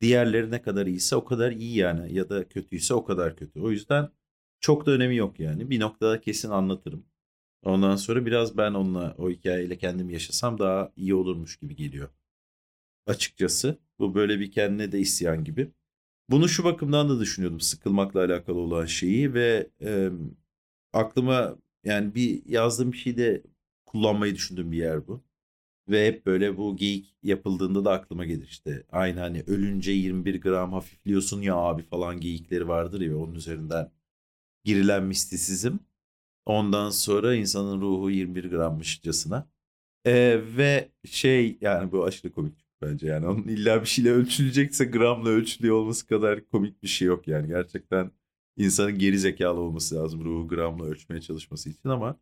Diğerleri 0.00 0.50
ne 0.50 0.62
kadar 0.62 0.86
iyiyse 0.86 1.16
o 1.16 1.24
kadar 1.24 1.52
iyi 1.52 1.76
yani 1.76 2.14
ya 2.14 2.28
da 2.28 2.48
kötüyse 2.48 2.94
o 2.94 3.04
kadar 3.04 3.36
kötü. 3.36 3.60
O 3.60 3.70
yüzden 3.70 4.10
çok 4.60 4.86
da 4.86 4.90
önemi 4.90 5.16
yok 5.16 5.40
yani. 5.40 5.70
Bir 5.70 5.80
noktada 5.80 6.20
kesin 6.20 6.50
anlatırım. 6.50 7.06
Ondan 7.64 7.96
sonra 7.96 8.26
biraz 8.26 8.56
ben 8.56 8.74
onunla 8.74 9.14
o 9.18 9.30
hikayeyle 9.30 9.78
kendim 9.78 10.10
yaşasam 10.10 10.58
daha 10.58 10.92
iyi 10.96 11.14
olurmuş 11.14 11.56
gibi 11.58 11.76
geliyor. 11.76 12.08
Açıkçası 13.06 13.78
bu 13.98 14.14
böyle 14.14 14.40
bir 14.40 14.50
kendine 14.50 14.92
de 14.92 15.00
isyan 15.00 15.44
gibi. 15.44 15.72
Bunu 16.30 16.48
şu 16.48 16.64
bakımdan 16.64 17.08
da 17.08 17.20
düşünüyordum 17.20 17.60
sıkılmakla 17.60 18.20
alakalı 18.24 18.58
olan 18.58 18.86
şeyi 18.86 19.34
ve 19.34 19.70
e, 19.82 20.10
aklıma 20.92 21.58
yani 21.84 22.14
bir 22.14 22.46
yazdığım 22.46 22.92
bir 22.92 22.96
şeyde 22.98 23.42
kullanmayı 23.86 24.34
düşündüğüm 24.34 24.72
bir 24.72 24.78
yer 24.78 25.06
bu. 25.06 25.24
Ve 25.88 26.06
hep 26.06 26.26
böyle 26.26 26.56
bu 26.56 26.76
geyik 26.76 27.16
yapıldığında 27.22 27.84
da 27.84 27.92
aklıma 27.92 28.24
gelir 28.24 28.48
işte. 28.48 28.84
Aynı 28.92 29.20
hani 29.20 29.42
ölünce 29.46 29.92
21 29.92 30.40
gram 30.40 30.72
hafifliyorsun 30.72 31.42
ya 31.42 31.56
abi 31.56 31.82
falan 31.82 32.20
geyikleri 32.20 32.68
vardır 32.68 33.00
ya 33.00 33.18
onun 33.18 33.34
üzerinden 33.34 33.92
girilen 34.64 35.04
mistisizm. 35.04 35.76
Ondan 36.46 36.90
sonra 36.90 37.34
insanın 37.34 37.80
ruhu 37.80 38.10
21 38.10 38.44
grammışçasına. 38.50 39.48
Ee, 40.06 40.40
ve 40.56 40.88
şey 41.04 41.58
yani 41.60 41.92
bu 41.92 42.04
aşırı 42.04 42.32
komik 42.32 42.61
bence 42.82 43.06
yani 43.06 43.26
onun 43.26 43.42
illa 43.42 43.80
bir 43.80 43.86
şeyle 43.86 44.10
ölçülecekse 44.12 44.84
gramla 44.84 45.28
ölçülüyor 45.28 45.76
olması 45.76 46.06
kadar 46.06 46.48
komik 46.48 46.82
bir 46.82 46.88
şey 46.88 47.08
yok 47.08 47.28
yani 47.28 47.48
gerçekten 47.48 48.10
insanın 48.56 48.98
geri 48.98 49.18
zekalı 49.18 49.60
olması 49.60 49.94
lazım 49.94 50.24
ruhu 50.24 50.48
gramla 50.48 50.84
ölçmeye 50.84 51.20
çalışması 51.20 51.70
için 51.70 51.88
ama 51.88 52.20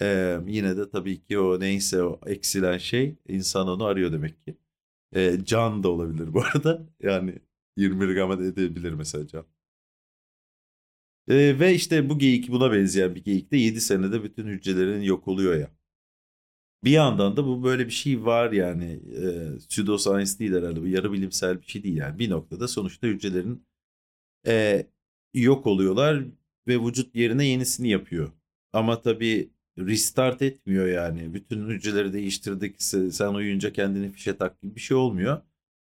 ee, 0.00 0.38
yine 0.46 0.76
de 0.76 0.90
tabii 0.90 1.22
ki 1.24 1.38
o 1.38 1.60
neyse 1.60 2.02
o 2.02 2.20
eksilen 2.26 2.78
şey 2.78 3.16
insan 3.28 3.68
onu 3.68 3.84
arıyor 3.84 4.12
demek 4.12 4.44
ki. 4.46 4.56
Ee, 5.16 5.38
can 5.44 5.82
da 5.82 5.88
olabilir 5.88 6.34
bu 6.34 6.42
arada. 6.44 6.86
Yani 7.02 7.34
20 7.76 8.14
gram 8.14 8.32
edebilir 8.32 8.92
mesela 8.92 9.26
can. 9.28 9.46
Ee, 11.28 11.60
ve 11.60 11.74
işte 11.74 12.08
bu 12.10 12.18
geyik 12.18 12.48
buna 12.50 12.72
benzeyen 12.72 13.14
bir 13.14 13.24
geyik 13.24 13.52
de 13.52 13.56
7 13.56 13.80
senede 13.80 14.24
bütün 14.24 14.46
hücrelerin 14.46 15.02
yok 15.02 15.28
oluyor 15.28 15.54
ya. 15.56 15.70
Bir 16.84 16.90
yandan 16.90 17.36
da 17.36 17.46
bu 17.46 17.64
böyle 17.64 17.86
bir 17.86 17.92
şey 17.92 18.24
var 18.24 18.52
yani 18.52 19.00
e, 19.16 19.58
pseudoscience 19.68 20.38
değil 20.38 20.52
herhalde 20.52 20.82
bu 20.82 20.86
yarı 20.86 21.12
bilimsel 21.12 21.60
bir 21.62 21.66
şey 21.66 21.82
değil 21.82 21.96
yani 21.96 22.18
bir 22.18 22.30
noktada 22.30 22.68
sonuçta 22.68 23.06
hücrelerin 23.06 23.66
e, 24.46 24.86
yok 25.34 25.66
oluyorlar 25.66 26.24
ve 26.68 26.80
vücut 26.80 27.16
yerine 27.16 27.46
yenisini 27.46 27.88
yapıyor. 27.88 28.32
Ama 28.72 29.02
tabii 29.02 29.50
restart 29.78 30.42
etmiyor 30.42 30.86
yani. 30.86 31.34
Bütün 31.34 31.68
hücreleri 31.68 32.12
değiştirdik 32.12 32.82
sen 32.82 33.34
uyuyunca 33.34 33.72
kendini 33.72 34.12
fişe 34.12 34.36
tak 34.36 34.62
gibi 34.62 34.74
bir 34.76 34.80
şey 34.80 34.96
olmuyor. 34.96 35.42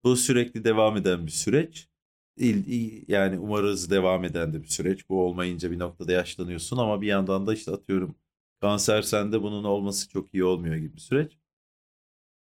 Bu 0.05 0.17
sürekli 0.17 0.65
devam 0.65 0.97
eden 0.97 1.27
bir 1.27 1.31
süreç. 1.33 1.89
Yani 3.09 3.39
umarız 3.39 3.91
devam 3.91 4.25
eden 4.25 4.53
de 4.55 4.63
bir 4.63 4.69
süreç. 4.69 5.09
Bu 5.09 5.25
olmayınca 5.25 5.71
bir 5.71 5.79
noktada 5.79 6.13
yaşlanıyorsun 6.13 6.77
ama 6.77 7.01
bir 7.03 7.07
yandan 7.07 7.47
da 7.47 7.55
işte 7.55 7.71
atıyorum 7.73 8.15
kanser 8.63 9.03
sende 9.03 9.43
bunun 9.43 9.65
olması 9.65 10.09
çok 10.09 10.35
iyi 10.35 10.45
olmuyor 10.45 10.77
gibi 10.77 10.97
bir 10.97 11.01
süreç. 11.01 11.39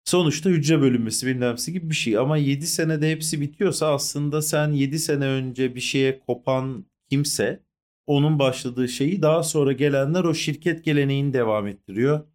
Sonuçta 0.04 0.50
hücre 0.50 0.80
bölünmesi 0.80 1.26
bilmem 1.26 1.56
gibi 1.66 1.90
bir 1.90 1.94
şey 1.94 2.18
ama 2.18 2.37
7 2.37 2.66
senede 2.66 3.11
hepsi 3.11 3.40
bitiyorsa 3.40 3.94
aslında 3.94 4.42
sen 4.42 4.73
7 4.73 4.99
sene 4.99 5.26
önce 5.26 5.75
bir 5.75 5.80
şeye 5.80 6.18
kopan 6.20 6.87
kimse 7.11 7.62
onun 8.06 8.38
başladığı 8.38 8.88
şeyi 8.88 9.23
daha 9.23 9.42
sonra 9.42 9.73
gelenler 9.73 10.25
o 10.25 10.34
şirket 10.34 10.84
geleneğini 10.84 11.32
devam 11.32 11.66
ettiriyor. 11.66 12.26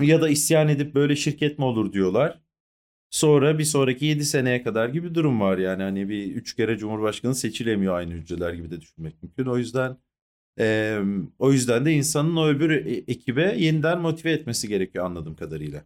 Ya 0.00 0.22
da 0.22 0.28
isyan 0.28 0.68
edip 0.68 0.94
böyle 0.94 1.16
şirket 1.16 1.58
mi 1.58 1.64
olur 1.64 1.92
diyorlar. 1.92 2.40
Sonra 3.10 3.58
bir 3.58 3.64
sonraki 3.64 4.06
7 4.06 4.24
seneye 4.24 4.62
kadar 4.62 4.88
gibi 4.88 5.14
durum 5.14 5.40
var 5.40 5.58
yani 5.58 5.82
hani 5.82 6.08
bir 6.08 6.34
3 6.36 6.56
kere 6.56 6.78
Cumhurbaşkanı 6.78 7.34
seçilemiyor 7.34 7.94
aynı 7.96 8.12
hücreler 8.14 8.54
gibi 8.54 8.70
de 8.70 8.80
düşünmek 8.80 9.22
mümkün. 9.22 9.46
O 9.46 9.58
yüzden 9.58 9.98
e, 10.58 10.98
o 11.38 11.52
yüzden 11.52 11.86
de 11.86 11.92
insanın 11.92 12.36
o 12.36 12.46
öbür 12.46 12.70
e, 12.70 12.92
ekibe 12.92 13.56
yeniden 13.58 14.00
motive 14.00 14.32
etmesi 14.32 14.68
gerekiyor 14.68 15.04
anladığım 15.04 15.36
kadarıyla. 15.36 15.84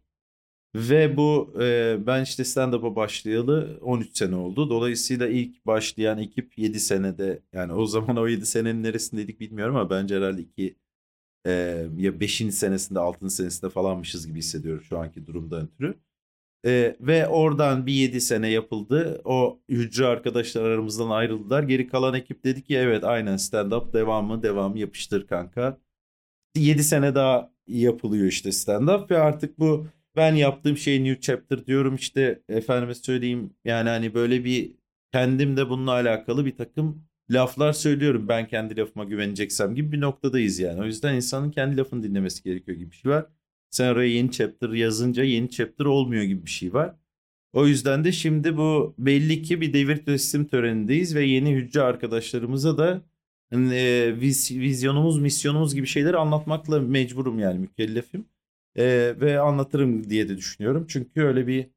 Ve 0.74 1.16
bu 1.16 1.54
e, 1.60 1.98
ben 2.06 2.22
işte 2.22 2.44
stand-up'a 2.44 2.96
başlayalı 2.96 3.78
13 3.82 4.16
sene 4.18 4.36
oldu. 4.36 4.70
Dolayısıyla 4.70 5.28
ilk 5.28 5.66
başlayan 5.66 6.18
ekip 6.18 6.58
7 6.58 6.80
senede 6.80 7.42
yani 7.52 7.72
o 7.72 7.86
zaman 7.86 8.16
o 8.16 8.28
7 8.28 8.46
senenin 8.46 8.82
neresindeydik 8.82 9.40
bilmiyorum 9.40 9.76
ama 9.76 9.90
bence 9.90 10.16
herhalde 10.16 10.42
iki 10.42 10.76
e, 11.46 11.52
ya 11.96 12.20
5. 12.20 12.34
senesinde 12.54 13.00
6. 13.00 13.30
senesinde 13.30 13.70
falanmışız 13.70 14.26
gibi 14.26 14.38
hissediyorum 14.38 14.84
şu 14.84 14.98
anki 14.98 15.26
durumdan 15.26 15.68
ötürü. 15.68 15.94
E, 16.66 16.96
ve 17.00 17.26
oradan 17.26 17.86
bir 17.86 17.92
7 17.92 18.20
sene 18.20 18.48
yapıldı. 18.48 19.20
O 19.24 19.60
hücre 19.68 20.06
arkadaşlar 20.06 20.62
aramızdan 20.62 21.10
ayrıldılar. 21.10 21.62
Geri 21.62 21.88
kalan 21.88 22.14
ekip 22.14 22.44
dedi 22.44 22.62
ki 22.62 22.76
evet 22.76 23.04
aynen 23.04 23.36
stand-up 23.36 23.92
devamı 23.92 24.42
devamı 24.42 24.78
yapıştır 24.78 25.26
kanka. 25.26 25.78
7 26.56 26.84
sene 26.84 27.14
daha 27.14 27.52
yapılıyor 27.66 28.26
işte 28.26 28.48
stand-up 28.48 29.10
ve 29.10 29.18
artık 29.18 29.58
bu 29.58 29.86
ben 30.16 30.34
yaptığım 30.34 30.76
şey 30.76 31.04
New 31.04 31.20
Chapter 31.20 31.66
diyorum 31.66 31.94
işte 31.94 32.42
efendime 32.48 32.94
söyleyeyim 32.94 33.54
yani 33.64 33.88
hani 33.88 34.14
böyle 34.14 34.44
bir 34.44 34.74
kendim 35.12 35.56
de 35.56 35.68
bununla 35.68 35.90
alakalı 35.92 36.46
bir 36.46 36.56
takım 36.56 37.04
laflar 37.30 37.72
söylüyorum 37.72 38.28
ben 38.28 38.46
kendi 38.46 38.76
lafıma 38.76 39.04
güveneceksem 39.04 39.74
gibi 39.74 39.92
bir 39.92 40.00
noktadayız 40.00 40.58
yani. 40.58 40.80
O 40.80 40.84
yüzden 40.84 41.14
insanın 41.14 41.50
kendi 41.50 41.76
lafını 41.76 42.02
dinlemesi 42.02 42.42
gerekiyor 42.42 42.78
gibi 42.78 42.90
bir 42.90 42.96
şey 42.96 43.12
var. 43.12 43.26
Sen 43.72 43.92
oraya 43.92 44.08
yeni 44.08 44.30
chapter 44.30 44.68
yazınca 44.70 45.24
yeni 45.24 45.50
chapter 45.50 45.84
olmuyor 45.84 46.22
gibi 46.22 46.46
bir 46.46 46.50
şey 46.50 46.74
var. 46.74 46.94
O 47.52 47.66
yüzden 47.66 48.04
de 48.04 48.12
şimdi 48.12 48.56
bu 48.56 48.94
belli 48.98 49.42
ki 49.42 49.60
bir 49.60 49.72
devir 49.72 49.96
teslim 50.04 50.46
törenindeyiz 50.46 51.14
ve 51.14 51.24
yeni 51.24 51.52
hücre 51.54 51.82
arkadaşlarımıza 51.82 52.78
da 52.78 53.02
e, 53.52 54.14
viz, 54.20 54.50
vizyonumuz, 54.50 55.18
misyonumuz 55.18 55.74
gibi 55.74 55.86
şeyleri 55.86 56.16
anlatmakla 56.16 56.80
mecburum 56.80 57.38
yani 57.38 57.58
mükellefim. 57.58 58.26
E, 58.76 59.14
ve 59.20 59.40
anlatırım 59.40 60.10
diye 60.10 60.28
de 60.28 60.36
düşünüyorum. 60.36 60.86
Çünkü 60.88 61.22
öyle 61.22 61.46
bir 61.46 61.70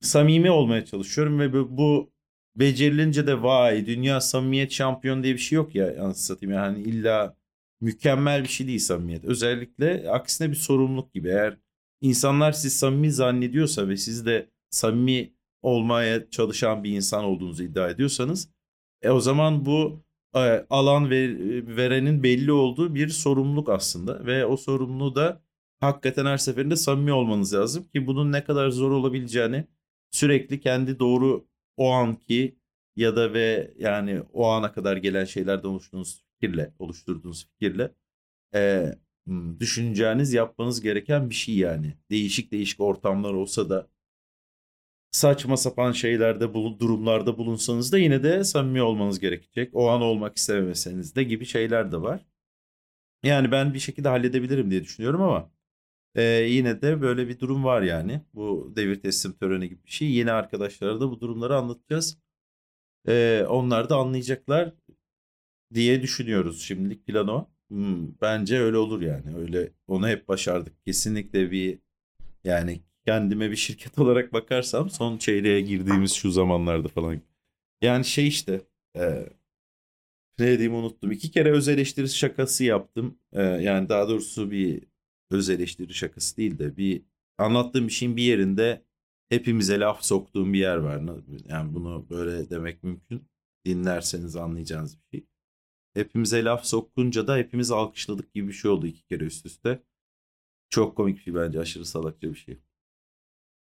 samimi 0.00 0.50
olmaya 0.50 0.84
çalışıyorum 0.84 1.40
ve 1.40 1.52
bu, 1.52 1.78
bu 1.78 2.12
becerilince 2.56 3.26
de 3.26 3.42
vay 3.42 3.86
dünya 3.86 4.20
samimiyet 4.20 4.72
şampiyon 4.72 5.22
diye 5.22 5.34
bir 5.34 5.38
şey 5.38 5.56
yok 5.56 5.74
ya 5.74 6.04
anasını 6.04 6.14
satayım. 6.14 6.54
Yani 6.54 6.82
illa 6.82 7.37
mükemmel 7.80 8.42
bir 8.42 8.48
şey 8.48 8.66
değil 8.66 8.78
samimiyet. 8.78 9.24
Özellikle 9.24 10.10
aksine 10.10 10.50
bir 10.50 10.56
sorumluluk 10.56 11.14
gibi. 11.14 11.28
Eğer 11.28 11.58
insanlar 12.00 12.52
siz 12.52 12.76
samimi 12.76 13.12
zannediyorsa 13.12 13.88
ve 13.88 13.96
siz 13.96 14.26
de 14.26 14.50
samimi 14.70 15.32
olmaya 15.62 16.30
çalışan 16.30 16.84
bir 16.84 16.90
insan 16.90 17.24
olduğunuzu 17.24 17.62
iddia 17.64 17.90
ediyorsanız 17.90 18.48
e 19.02 19.10
o 19.10 19.20
zaman 19.20 19.66
bu 19.66 20.02
e, 20.34 20.66
alan 20.70 21.10
ver, 21.10 21.30
verenin 21.76 22.22
belli 22.22 22.52
olduğu 22.52 22.94
bir 22.94 23.08
sorumluluk 23.08 23.68
aslında 23.68 24.26
ve 24.26 24.46
o 24.46 24.56
sorumluluğu 24.56 25.14
da 25.16 25.42
hakikaten 25.80 26.26
her 26.26 26.38
seferinde 26.38 26.76
samimi 26.76 27.12
olmanız 27.12 27.54
lazım 27.54 27.84
ki 27.84 28.06
bunun 28.06 28.32
ne 28.32 28.44
kadar 28.44 28.70
zor 28.70 28.90
olabileceğini 28.90 29.64
sürekli 30.10 30.60
kendi 30.60 30.98
doğru 30.98 31.46
o 31.76 31.90
anki 31.90 32.58
ya 32.96 33.16
da 33.16 33.32
ve 33.32 33.74
yani 33.78 34.22
o 34.32 34.46
ana 34.48 34.72
kadar 34.72 34.96
gelen 34.96 35.24
şeylerden 35.24 35.68
oluştuğunuz 35.68 36.24
fikirle, 36.40 36.72
oluşturduğunuz 36.78 37.48
fikirle 37.48 37.94
e, 38.54 38.92
düşüneceğiniz, 39.60 40.32
yapmanız 40.32 40.80
gereken 40.80 41.30
bir 41.30 41.34
şey 41.34 41.56
yani. 41.56 41.94
Değişik 42.10 42.52
değişik 42.52 42.80
ortamlar 42.80 43.32
olsa 43.32 43.70
da 43.70 43.88
saçma 45.10 45.56
sapan 45.56 45.92
şeylerde, 45.92 46.54
durumlarda 46.54 47.38
bulunsanız 47.38 47.92
da 47.92 47.98
yine 47.98 48.22
de 48.22 48.44
samimi 48.44 48.82
olmanız 48.82 49.20
gerekecek. 49.20 49.70
O 49.74 49.88
an 49.88 50.02
olmak 50.02 50.36
istememeseniz 50.36 51.16
de 51.16 51.24
gibi 51.24 51.46
şeyler 51.46 51.92
de 51.92 52.02
var. 52.02 52.26
Yani 53.22 53.50
ben 53.52 53.74
bir 53.74 53.78
şekilde 53.78 54.08
halledebilirim 54.08 54.70
diye 54.70 54.82
düşünüyorum 54.84 55.22
ama 55.22 55.50
e, 56.14 56.22
yine 56.24 56.82
de 56.82 57.02
böyle 57.02 57.28
bir 57.28 57.40
durum 57.40 57.64
var 57.64 57.82
yani. 57.82 58.22
Bu 58.34 58.72
devir 58.76 59.00
teslim 59.00 59.32
töreni 59.32 59.68
gibi 59.68 59.84
bir 59.86 59.90
şey. 59.90 60.12
Yeni 60.12 60.32
arkadaşlara 60.32 61.00
da 61.00 61.10
bu 61.10 61.20
durumları 61.20 61.56
anlatacağız. 61.56 62.18
E, 63.08 63.44
onlar 63.48 63.90
da 63.90 63.96
anlayacaklar 63.96 64.74
diye 65.74 66.02
düşünüyoruz. 66.02 66.62
Şimdilik 66.62 67.06
plan 67.06 67.28
o. 67.28 67.48
Hmm, 67.68 68.20
bence 68.20 68.58
öyle 68.60 68.76
olur 68.76 69.02
yani. 69.02 69.36
Öyle 69.36 69.72
onu 69.86 70.08
hep 70.08 70.28
başardık. 70.28 70.84
Kesinlikle 70.84 71.50
bir 71.50 71.78
yani 72.44 72.80
kendime 73.06 73.50
bir 73.50 73.56
şirket 73.56 73.98
olarak 73.98 74.32
bakarsam 74.32 74.90
son 74.90 75.18
çeyreğe 75.18 75.60
girdiğimiz 75.60 76.12
şu 76.12 76.30
zamanlarda 76.30 76.88
falan. 76.88 77.20
Yani 77.82 78.04
şey 78.04 78.28
işte 78.28 78.60
e, 78.96 79.28
ne 80.38 80.46
dediğimi 80.46 80.76
unuttum. 80.76 81.12
İki 81.12 81.30
kere 81.30 81.50
öz 81.50 81.68
eleştiri 81.68 82.08
şakası 82.08 82.64
yaptım. 82.64 83.18
E, 83.32 83.42
yani 83.42 83.88
daha 83.88 84.08
doğrusu 84.08 84.50
bir 84.50 84.82
öz 85.30 85.50
eleştiri 85.50 85.94
şakası 85.94 86.36
değil 86.36 86.58
de 86.58 86.76
bir 86.76 87.02
anlattığım 87.38 87.86
bir 87.86 87.92
şeyin 87.92 88.16
bir 88.16 88.22
yerinde 88.22 88.82
hepimize 89.28 89.80
laf 89.80 90.04
soktuğum 90.04 90.52
bir 90.52 90.58
yer 90.58 90.76
var. 90.76 91.02
Yani 91.48 91.74
bunu 91.74 92.06
böyle 92.10 92.50
demek 92.50 92.82
mümkün. 92.82 93.28
Dinlerseniz 93.66 94.36
anlayacağınız 94.36 94.98
bir 94.98 95.18
şey. 95.18 95.26
Hepimize 95.94 96.44
laf 96.44 96.66
sokunca 96.66 97.26
da 97.26 97.36
hepimiz 97.36 97.70
alkışladık 97.70 98.34
gibi 98.34 98.48
bir 98.48 98.52
şey 98.52 98.70
oldu 98.70 98.86
iki 98.86 99.06
kere 99.06 99.24
üst 99.24 99.46
üste. 99.46 99.82
Çok 100.70 100.96
komik 100.96 101.18
bir 101.18 101.22
şey 101.22 101.34
bence 101.34 101.60
aşırı 101.60 101.84
salakça 101.86 102.30
bir 102.30 102.36
şey. 102.36 102.58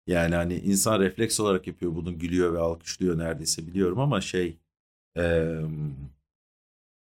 Yani 0.07 0.35
hani 0.35 0.55
insan 0.55 0.99
refleks 0.99 1.39
olarak 1.39 1.67
yapıyor 1.67 1.95
bunu 1.95 2.19
gülüyor 2.19 2.53
ve 2.53 2.59
alkışlıyor 2.59 3.17
neredeyse 3.17 3.67
biliyorum 3.67 3.99
ama 3.99 4.21
şey 4.21 4.59
ee, 5.17 5.61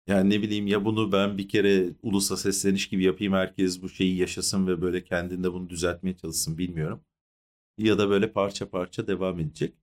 yani 0.08 0.30
ne 0.30 0.42
bileyim 0.42 0.68
ya 0.68 0.86
bunu 0.86 1.12
ben 1.12 1.38
bir 1.38 1.50
kere 1.50 1.90
ulusa 2.04 2.38
sesleniş 2.38 2.90
gibi 2.90 3.04
yapayım 3.04 3.34
herkes 3.34 3.82
bu 3.82 3.90
şeyi 3.90 4.18
yaşasın 4.18 4.68
ve 4.68 4.82
böyle 4.82 5.04
kendinde 5.04 5.54
bunu 5.54 5.70
düzeltmeye 5.70 6.18
çalışsın 6.18 6.58
bilmiyorum. 6.58 7.02
Ya 7.78 8.00
da 8.00 8.10
böyle 8.10 8.34
parça 8.34 8.70
parça 8.70 9.08
devam 9.08 9.40
edecek. 9.40 9.76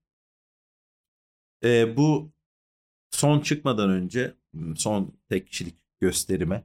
Ee, 1.64 1.96
bu 1.96 2.32
son 3.10 3.40
çıkmadan 3.40 3.90
önce 3.90 4.34
son 4.76 5.14
tek 5.28 5.48
kişilik 5.48 5.76
gösterime 6.00 6.64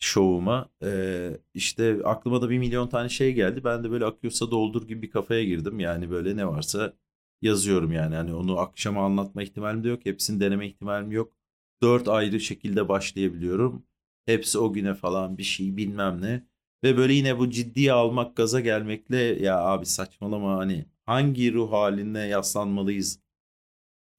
şovuma 0.00 0.70
e, 0.84 1.30
işte 1.54 1.98
aklıma 2.04 2.42
da 2.42 2.50
bir 2.50 2.58
milyon 2.58 2.88
tane 2.88 3.08
şey 3.08 3.34
geldi. 3.34 3.64
Ben 3.64 3.84
de 3.84 3.90
böyle 3.90 4.04
akıyorsa 4.04 4.50
doldur 4.50 4.88
gibi 4.88 5.02
bir 5.02 5.10
kafaya 5.10 5.44
girdim. 5.44 5.80
Yani 5.80 6.10
böyle 6.10 6.36
ne 6.36 6.48
varsa 6.48 6.92
yazıyorum 7.42 7.92
yani. 7.92 8.14
Hani 8.16 8.34
onu 8.34 8.58
akşama 8.58 9.04
anlatma 9.06 9.42
ihtimalim 9.42 9.84
de 9.84 9.88
yok. 9.88 10.06
Hepsini 10.06 10.40
deneme 10.40 10.66
ihtimalim 10.68 11.12
yok. 11.12 11.32
Dört 11.82 12.08
ayrı 12.08 12.40
şekilde 12.40 12.88
başlayabiliyorum. 12.88 13.86
Hepsi 14.26 14.58
o 14.58 14.72
güne 14.72 14.94
falan 14.94 15.38
bir 15.38 15.42
şey 15.42 15.76
bilmem 15.76 16.22
ne. 16.22 16.46
Ve 16.84 16.96
böyle 16.96 17.12
yine 17.14 17.38
bu 17.38 17.50
ciddiye 17.50 17.92
almak 17.92 18.36
gaza 18.36 18.60
gelmekle 18.60 19.16
ya 19.18 19.58
abi 19.60 19.86
saçmalama 19.86 20.58
hani 20.58 20.86
hangi 21.06 21.52
ruh 21.54 21.72
haline 21.72 22.20
yaslanmalıyız? 22.20 23.21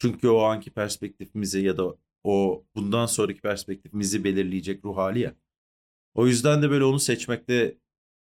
Çünkü 0.03 0.27
o 0.27 0.39
anki 0.39 0.71
perspektifimize 0.71 1.59
ya 1.59 1.77
da 1.77 1.95
o 2.23 2.65
bundan 2.75 3.05
sonraki 3.05 3.41
perspektifimizi 3.41 4.23
belirleyecek 4.23 4.85
ruh 4.85 4.97
hali 4.97 5.19
ya. 5.19 5.35
O 6.13 6.27
yüzden 6.27 6.61
de 6.61 6.69
böyle 6.69 6.83
onu 6.83 6.99
seçmekte 6.99 7.77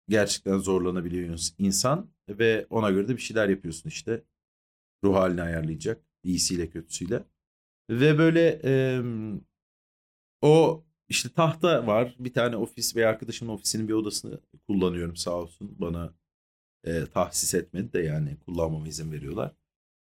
gerçekten 0.09 0.59
zorlanabiliyor 0.59 1.39
insan 1.59 2.11
ve 2.29 2.67
ona 2.71 2.91
göre 2.91 3.09
de 3.09 3.17
bir 3.17 3.21
şeyler 3.21 3.49
yapıyorsun 3.49 3.89
işte. 3.89 4.25
Ruh 5.05 5.15
halini 5.15 5.43
ayarlayacak 5.43 6.05
iyisiyle 6.25 6.71
kötüsüyle. 6.71 7.25
Ve 7.91 8.19
böyle 8.19 8.61
e, 8.65 9.03
o 10.43 10.85
işte 11.09 11.29
tahta 11.29 11.87
var. 11.87 12.17
Bir 12.19 12.33
tane 12.33 12.57
ofis 12.57 12.97
ve 12.97 13.07
arkadaşımın 13.07 13.53
ofisinin 13.53 13.89
bir 13.89 13.93
odasını 13.93 14.41
kullanıyorum 14.69 15.17
sağ 15.17 15.35
olsun. 15.35 15.77
Bana 15.79 16.15
e, 16.85 17.07
tahsis 17.07 17.55
etmedi 17.55 17.93
de 17.93 18.01
yani 18.01 18.37
kullanmama 18.47 18.89
izin 18.89 19.13
veriyorlar. 19.13 19.60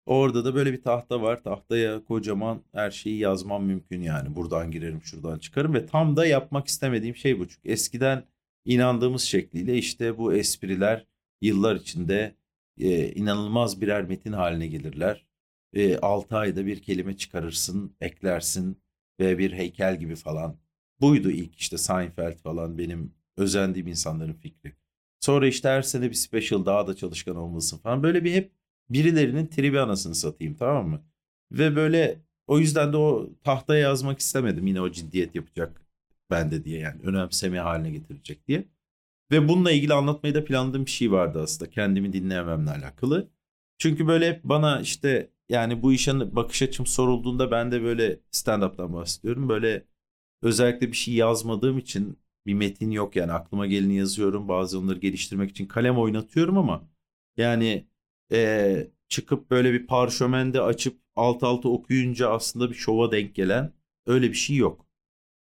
Orada 0.05 0.45
da 0.45 0.55
böyle 0.55 0.73
bir 0.73 0.81
tahta 0.81 1.21
var. 1.21 1.43
Tahtaya 1.43 2.03
kocaman 2.03 2.63
her 2.71 2.91
şeyi 2.91 3.17
yazmam 3.17 3.63
mümkün 3.65 4.01
yani. 4.01 4.35
Buradan 4.35 4.71
girerim, 4.71 5.01
şuradan 5.03 5.39
çıkarım 5.39 5.73
ve 5.73 5.85
tam 5.85 6.15
da 6.15 6.25
yapmak 6.25 6.67
istemediğim 6.67 7.15
şey 7.15 7.39
bu. 7.39 7.47
Çünkü 7.47 7.69
eskiden 7.69 8.23
inandığımız 8.65 9.21
şekliyle 9.21 9.77
işte 9.77 10.17
bu 10.17 10.33
espriler 10.33 11.05
yıllar 11.41 11.75
içinde 11.75 12.35
e, 12.79 13.11
inanılmaz 13.11 13.81
birer 13.81 14.03
metin 14.03 14.31
haline 14.31 14.67
gelirler. 14.67 15.25
E, 15.73 15.97
6 15.97 16.37
ayda 16.37 16.65
bir 16.65 16.81
kelime 16.81 17.17
çıkarırsın, 17.17 17.95
eklersin 18.01 18.81
ve 19.19 19.37
bir 19.37 19.53
heykel 19.53 19.99
gibi 19.99 20.15
falan. 20.15 20.57
Buydu 21.01 21.31
ilk 21.31 21.55
işte 21.55 21.77
Seinfeld 21.77 22.37
falan 22.37 22.77
benim 22.77 23.13
özendiğim 23.37 23.87
insanların 23.87 24.33
fikri. 24.33 24.73
Sonra 25.19 25.47
işte 25.47 25.69
her 25.69 25.81
sene 25.81 26.09
bir 26.09 26.15
special 26.15 26.65
daha 26.65 26.87
da 26.87 26.95
çalışkan 26.95 27.35
olmalısın 27.35 27.77
falan. 27.77 28.03
Böyle 28.03 28.23
bir 28.23 28.33
hep 28.33 28.51
birilerinin 28.89 29.47
tribi 29.47 29.79
anasını 29.79 30.15
satayım 30.15 30.55
tamam 30.55 30.89
mı? 30.89 31.01
Ve 31.51 31.75
böyle 31.75 32.21
o 32.47 32.59
yüzden 32.59 32.93
de 32.93 32.97
o 32.97 33.29
tahtaya 33.43 33.81
yazmak 33.81 34.19
istemedim 34.19 34.67
yine 34.67 34.81
o 34.81 34.91
ciddiyet 34.91 35.35
yapacak 35.35 35.81
bende 36.31 36.65
diye 36.65 36.79
yani 36.79 37.01
önemseme 37.03 37.59
haline 37.59 37.91
getirecek 37.91 38.47
diye. 38.47 38.65
Ve 39.31 39.47
bununla 39.49 39.71
ilgili 39.71 39.93
anlatmayı 39.93 40.35
da 40.35 40.45
planladığım 40.45 40.85
bir 40.85 40.91
şey 40.91 41.11
vardı 41.11 41.41
aslında 41.43 41.71
kendimi 41.71 42.13
dinleyememle 42.13 42.71
alakalı. 42.71 43.29
Çünkü 43.77 44.07
böyle 44.07 44.29
hep 44.29 44.43
bana 44.43 44.81
işte 44.81 45.31
yani 45.49 45.81
bu 45.81 45.93
işe 45.93 46.35
bakış 46.35 46.61
açım 46.61 46.85
sorulduğunda 46.85 47.51
ben 47.51 47.71
de 47.71 47.83
böyle 47.83 48.19
stand-up'tan 48.31 48.93
bahsediyorum. 48.93 49.49
Böyle 49.49 49.85
özellikle 50.41 50.87
bir 50.87 50.97
şey 50.97 51.13
yazmadığım 51.13 51.77
için 51.77 52.19
bir 52.45 52.53
metin 52.53 52.91
yok 52.91 53.15
yani 53.15 53.31
aklıma 53.31 53.67
geleni 53.67 53.95
yazıyorum. 53.97 54.47
Bazı 54.47 54.79
onları 54.79 54.99
geliştirmek 54.99 55.51
için 55.51 55.65
kalem 55.67 55.97
oynatıyorum 55.97 56.57
ama 56.57 56.89
yani 57.37 57.87
e, 58.31 58.87
çıkıp 59.09 59.51
böyle 59.51 59.73
bir 59.73 59.87
parşömende 59.87 60.61
açıp 60.61 60.99
alt 61.15 61.43
alta 61.43 61.69
okuyunca 61.69 62.29
aslında 62.29 62.69
bir 62.69 62.75
şova 62.75 63.11
denk 63.11 63.35
gelen 63.35 63.73
öyle 64.05 64.29
bir 64.29 64.33
şey 64.35 64.55
yok. 64.55 64.85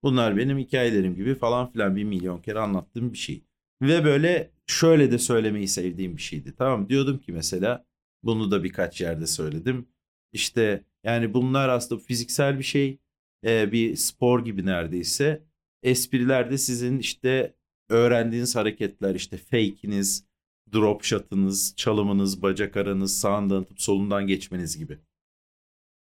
Bunlar 0.03 0.37
benim 0.37 0.57
hikayelerim 0.57 1.15
gibi 1.15 1.35
falan 1.35 1.71
filan 1.71 1.95
bir 1.95 2.03
milyon 2.03 2.41
kere 2.41 2.59
anlattığım 2.59 3.13
bir 3.13 3.17
şey. 3.17 3.43
Ve 3.81 4.05
böyle 4.05 4.51
şöyle 4.67 5.11
de 5.11 5.17
söylemeyi 5.19 5.67
sevdiğim 5.67 6.17
bir 6.17 6.21
şeydi. 6.21 6.53
Tamam 6.57 6.89
diyordum 6.89 7.19
ki 7.19 7.31
mesela 7.33 7.85
bunu 8.23 8.51
da 8.51 8.63
birkaç 8.63 9.01
yerde 9.01 9.27
söyledim. 9.27 9.87
İşte 10.31 10.83
yani 11.03 11.33
bunlar 11.33 11.69
aslında 11.69 12.01
fiziksel 12.01 12.59
bir 12.59 12.63
şey. 12.63 12.99
e, 13.45 13.71
bir 13.71 13.95
spor 13.95 14.45
gibi 14.45 14.65
neredeyse. 14.65 15.43
Espriler 15.83 16.51
de 16.51 16.57
sizin 16.57 16.99
işte 16.99 17.55
öğrendiğiniz 17.89 18.55
hareketler 18.55 19.15
işte 19.15 19.37
fake'iniz, 19.37 20.25
drop 20.73 21.03
shot'ınız, 21.03 21.73
çalımınız, 21.77 22.41
bacak 22.41 22.77
aranız, 22.77 23.19
sağından 23.19 23.61
atıp 23.61 23.81
solundan 23.81 24.27
geçmeniz 24.27 24.77
gibi. 24.77 24.99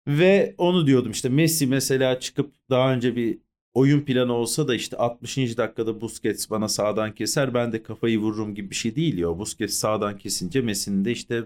Ve 0.09 0.55
onu 0.59 0.87
diyordum 0.87 1.11
işte 1.11 1.29
Messi 1.29 1.67
mesela 1.67 2.21
çıkıp 2.21 2.55
daha 2.71 2.93
önce 2.93 3.17
bir 3.17 3.39
oyun 3.75 4.01
planı 4.01 4.33
olsa 4.33 4.69
da 4.69 4.75
işte 4.75 4.97
60. 4.97 5.37
dakikada 5.57 6.01
Busquets 6.01 6.51
bana 6.51 6.69
sağdan 6.69 7.15
keser 7.15 7.55
ben 7.55 7.73
de 7.73 7.83
kafayı 7.83 8.19
vururum 8.19 8.55
gibi 8.55 8.71
bir 8.71 8.75
şey 8.75 8.97
değil 8.97 9.19
ya. 9.19 9.39
Busquets 9.39 9.75
sağdan 9.75 10.19
kesince 10.19 10.61
Messi'nin 10.61 11.05
de 11.05 11.13
işte 11.13 11.45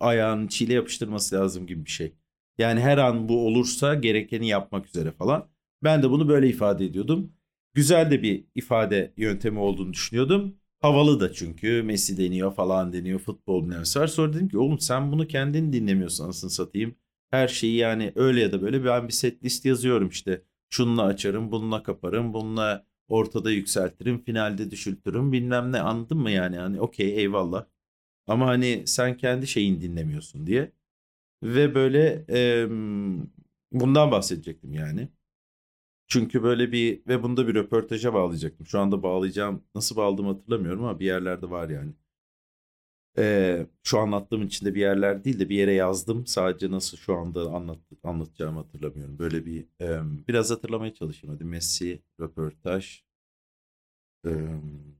ayağını 0.00 0.48
çile 0.48 0.74
yapıştırması 0.74 1.36
lazım 1.36 1.66
gibi 1.66 1.84
bir 1.84 1.90
şey. 1.90 2.12
Yani 2.58 2.80
her 2.80 2.98
an 2.98 3.28
bu 3.28 3.46
olursa 3.46 3.94
gerekeni 3.94 4.48
yapmak 4.48 4.86
üzere 4.86 5.10
falan. 5.12 5.48
Ben 5.84 6.02
de 6.02 6.10
bunu 6.10 6.28
böyle 6.28 6.48
ifade 6.48 6.84
ediyordum. 6.84 7.32
Güzel 7.74 8.10
de 8.10 8.22
bir 8.22 8.44
ifade 8.54 9.12
yöntemi 9.16 9.58
olduğunu 9.58 9.92
düşünüyordum. 9.92 10.59
Havalı 10.80 11.20
da 11.20 11.32
çünkü 11.32 11.82
Messi 11.82 12.18
deniyor 12.18 12.54
falan 12.54 12.92
deniyor 12.92 13.18
futbol 13.20 13.62
bilmemesi 13.62 14.00
var. 14.00 14.06
Sonra 14.06 14.32
dedim 14.32 14.48
ki 14.48 14.58
oğlum 14.58 14.78
sen 14.78 15.12
bunu 15.12 15.26
kendin 15.26 15.72
dinlemiyorsun 15.72 16.24
anasını 16.24 16.50
satayım. 16.50 16.94
Her 17.30 17.48
şeyi 17.48 17.76
yani 17.76 18.12
öyle 18.16 18.40
ya 18.40 18.52
da 18.52 18.62
böyle 18.62 18.84
ben 18.84 19.08
bir 19.08 19.12
set 19.12 19.44
list 19.44 19.64
yazıyorum 19.64 20.08
işte. 20.08 20.42
Şununla 20.70 21.02
açarım, 21.04 21.52
bununla 21.52 21.82
kaparım, 21.82 22.34
bununla 22.34 22.86
ortada 23.08 23.50
yükseltirim, 23.50 24.22
finalde 24.24 24.70
düşültürüm 24.70 25.32
bilmem 25.32 25.72
ne 25.72 25.80
anladın 25.80 26.18
mı 26.18 26.30
yani? 26.30 26.56
Hani 26.56 26.80
okey 26.80 27.18
eyvallah. 27.20 27.66
Ama 28.26 28.46
hani 28.46 28.82
sen 28.86 29.16
kendi 29.16 29.46
şeyini 29.46 29.80
dinlemiyorsun 29.82 30.46
diye. 30.46 30.72
Ve 31.42 31.74
böyle 31.74 32.24
em, 32.28 33.28
bundan 33.72 34.10
bahsedecektim 34.10 34.74
yani. 34.74 35.08
Çünkü 36.10 36.42
böyle 36.42 36.72
bir 36.72 37.02
ve 37.08 37.22
bunda 37.22 37.48
bir 37.48 37.54
röportaja 37.54 38.14
bağlayacaktım. 38.14 38.66
Şu 38.66 38.80
anda 38.80 39.04
bağlayacağım. 39.04 39.64
Nasıl 39.74 39.96
bağladığımı 39.96 40.28
hatırlamıyorum 40.32 40.84
ama 40.84 41.00
bir 41.00 41.06
yerlerde 41.06 41.50
var 41.50 41.70
yani. 41.70 41.92
Ee, 43.18 43.66
şu 43.82 43.98
anlattığım 43.98 44.42
içinde 44.42 44.74
bir 44.74 44.80
yerler 44.80 45.24
değil 45.24 45.38
de 45.40 45.48
bir 45.48 45.56
yere 45.56 45.72
yazdım. 45.72 46.26
Sadece 46.26 46.70
nasıl 46.70 46.96
şu 46.98 47.14
anda 47.16 47.40
anlat, 47.40 47.78
anlatacağımı 48.02 48.58
hatırlamıyorum. 48.60 49.18
Böyle 49.18 49.46
bir 49.46 49.66
em, 49.80 50.24
biraz 50.28 50.50
hatırlamaya 50.50 50.94
çalışayım. 50.94 51.34
Hadi 51.34 51.44
Messi 51.44 52.02
röportaj. 52.20 53.02
Em, 54.24 54.96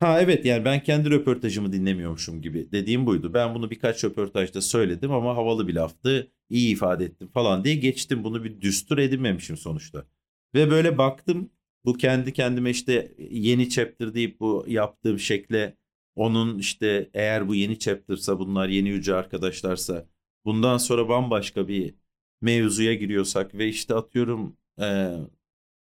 Ha 0.00 0.22
evet 0.22 0.44
yani 0.46 0.64
ben 0.64 0.82
kendi 0.82 1.10
röportajımı 1.10 1.72
dinlemiyormuşum 1.72 2.42
gibi 2.42 2.72
dediğim 2.72 3.06
buydu. 3.06 3.34
Ben 3.34 3.54
bunu 3.54 3.70
birkaç 3.70 4.04
röportajda 4.04 4.60
söyledim 4.62 5.12
ama 5.12 5.36
havalı 5.36 5.68
bir 5.68 5.74
laftı. 5.74 6.32
iyi 6.50 6.72
ifade 6.72 7.04
ettim 7.04 7.28
falan 7.28 7.64
diye 7.64 7.76
geçtim. 7.76 8.24
Bunu 8.24 8.44
bir 8.44 8.60
düstur 8.60 8.98
edinmemişim 8.98 9.56
sonuçta. 9.56 10.06
Ve 10.54 10.70
böyle 10.70 10.98
baktım 10.98 11.50
bu 11.84 11.94
kendi 11.96 12.32
kendime 12.32 12.70
işte 12.70 13.14
yeni 13.30 13.68
chapter 13.70 14.14
deyip 14.14 14.40
bu 14.40 14.64
yaptığım 14.68 15.18
şekle 15.18 15.76
onun 16.14 16.58
işte 16.58 17.10
eğer 17.14 17.48
bu 17.48 17.54
yeni 17.54 17.78
chapter'sa 17.78 18.38
bunlar 18.38 18.68
yeni 18.68 18.88
yüce 18.88 19.14
arkadaşlarsa 19.14 20.06
bundan 20.44 20.78
sonra 20.78 21.08
bambaşka 21.08 21.68
bir 21.68 21.94
mevzuya 22.40 22.94
giriyorsak 22.94 23.54
ve 23.54 23.68
işte 23.68 23.94
atıyorum 23.94 24.56
eee, 24.80 25.18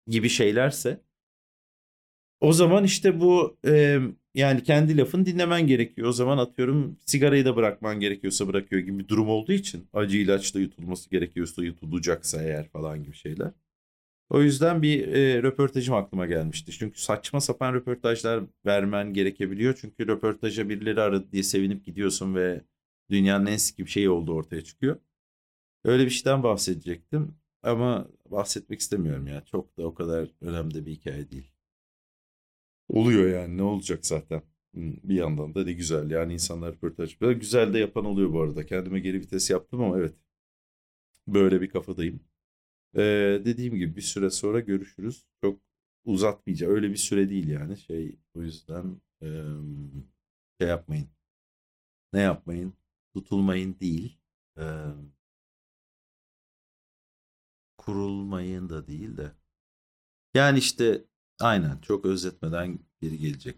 gibi 0.08 0.30
şeylerse 0.30 1.02
o 2.40 2.54
zaman 2.54 2.84
işte 2.84 3.20
bu 3.22 3.58
e, 3.68 4.00
yani 4.36 4.64
kendi 4.64 4.98
lafını 4.98 5.26
dinlemen 5.26 5.68
gerekiyor. 5.68 6.08
O 6.08 6.12
zaman 6.12 6.38
atıyorum 6.38 6.98
sigarayı 7.06 7.46
da 7.46 7.56
bırakman 7.56 8.00
gerekiyorsa 8.00 8.48
bırakıyor 8.48 8.82
gibi 8.82 9.00
bir 9.00 9.08
durum 9.08 9.30
olduğu 9.30 9.52
için 9.54 9.88
acı 9.94 10.18
ilaçla 10.18 10.60
yutulması 10.60 11.10
gerekiyorsa 11.10 11.64
yutulacaksa 11.64 12.44
eğer 12.44 12.70
falan 12.70 13.04
gibi 13.04 13.16
şeyler. 13.16 13.52
O 14.32 14.42
yüzden 14.42 14.82
bir 14.82 15.08
e, 15.08 15.44
röportajım 15.44 15.96
aklıma 15.96 16.26
gelmişti. 16.26 16.72
Çünkü 16.72 17.02
saçma 17.02 17.42
sapan 17.42 17.74
röportajlar 17.74 18.44
vermen 18.66 19.14
gerekebiliyor. 19.14 19.78
Çünkü 19.82 20.08
röportaja 20.08 20.70
birileri 20.70 21.02
aradı 21.02 21.32
diye 21.32 21.44
sevinip 21.44 21.86
gidiyorsun 21.86 22.36
ve 22.36 22.62
dünyanın 23.10 23.46
en 23.46 23.58
bir 23.80 23.86
şeyi 23.86 24.10
olduğu 24.10 24.34
ortaya 24.34 24.64
çıkıyor. 24.64 25.00
Öyle 25.86 26.06
bir 26.06 26.10
şeyden 26.10 26.44
bahsedecektim 26.44 27.36
ama 27.64 28.08
bahsetmek 28.26 28.80
istemiyorum 28.80 29.28
ya. 29.28 29.46
Çok 29.46 29.78
da 29.78 29.88
o 29.88 29.94
kadar 29.94 30.30
önemli 30.42 30.86
bir 30.86 30.92
hikaye 30.92 31.32
değil. 31.32 31.52
Oluyor 32.90 33.30
yani 33.30 33.58
ne 33.58 33.64
olacak 33.64 34.06
zaten. 34.06 34.42
Bir 34.76 35.16
yandan 35.16 35.56
da 35.56 35.64
ne 35.64 35.74
güzel 35.74 36.12
yani 36.12 36.34
insanlar 36.34 36.74
röportaj. 36.74 37.22
Böyle 37.22 37.40
güzel 37.40 37.74
de 37.74 37.80
yapan 37.80 38.06
oluyor 38.06 38.34
bu 38.34 38.42
arada. 38.42 38.66
Kendime 38.66 39.00
geri 39.00 39.20
vites 39.20 39.50
yaptım 39.50 39.82
ama 39.82 39.98
evet 39.98 40.16
böyle 41.28 41.62
bir 41.62 41.70
kafadayım. 41.70 42.20
Ee, 42.96 43.42
dediğim 43.46 43.76
gibi 43.76 43.96
bir 43.96 44.02
süre 44.02 44.30
sonra 44.30 44.60
görüşürüz. 44.60 45.26
Çok 45.44 45.62
uzatmayacağım. 46.06 46.74
Öyle 46.74 46.90
bir 46.90 46.96
süre 46.98 47.30
değil 47.30 47.48
yani. 47.48 47.78
Şey 47.78 48.20
o 48.34 48.42
yüzden 48.42 49.02
em, 49.22 49.92
şey 50.62 50.70
yapmayın. 50.70 51.10
Ne 52.14 52.20
yapmayın? 52.22 52.74
Tutulmayın 53.14 53.80
değil. 53.80 54.18
Em, 54.58 55.12
kurulmayın 57.78 58.70
da 58.70 58.88
değil 58.88 59.18
de. 59.18 59.32
Yani 60.34 60.60
işte 60.60 61.06
aynen 61.40 61.78
çok 61.82 62.06
özetmeden 62.06 62.80
geri 63.02 63.18
gelecek. 63.18 63.58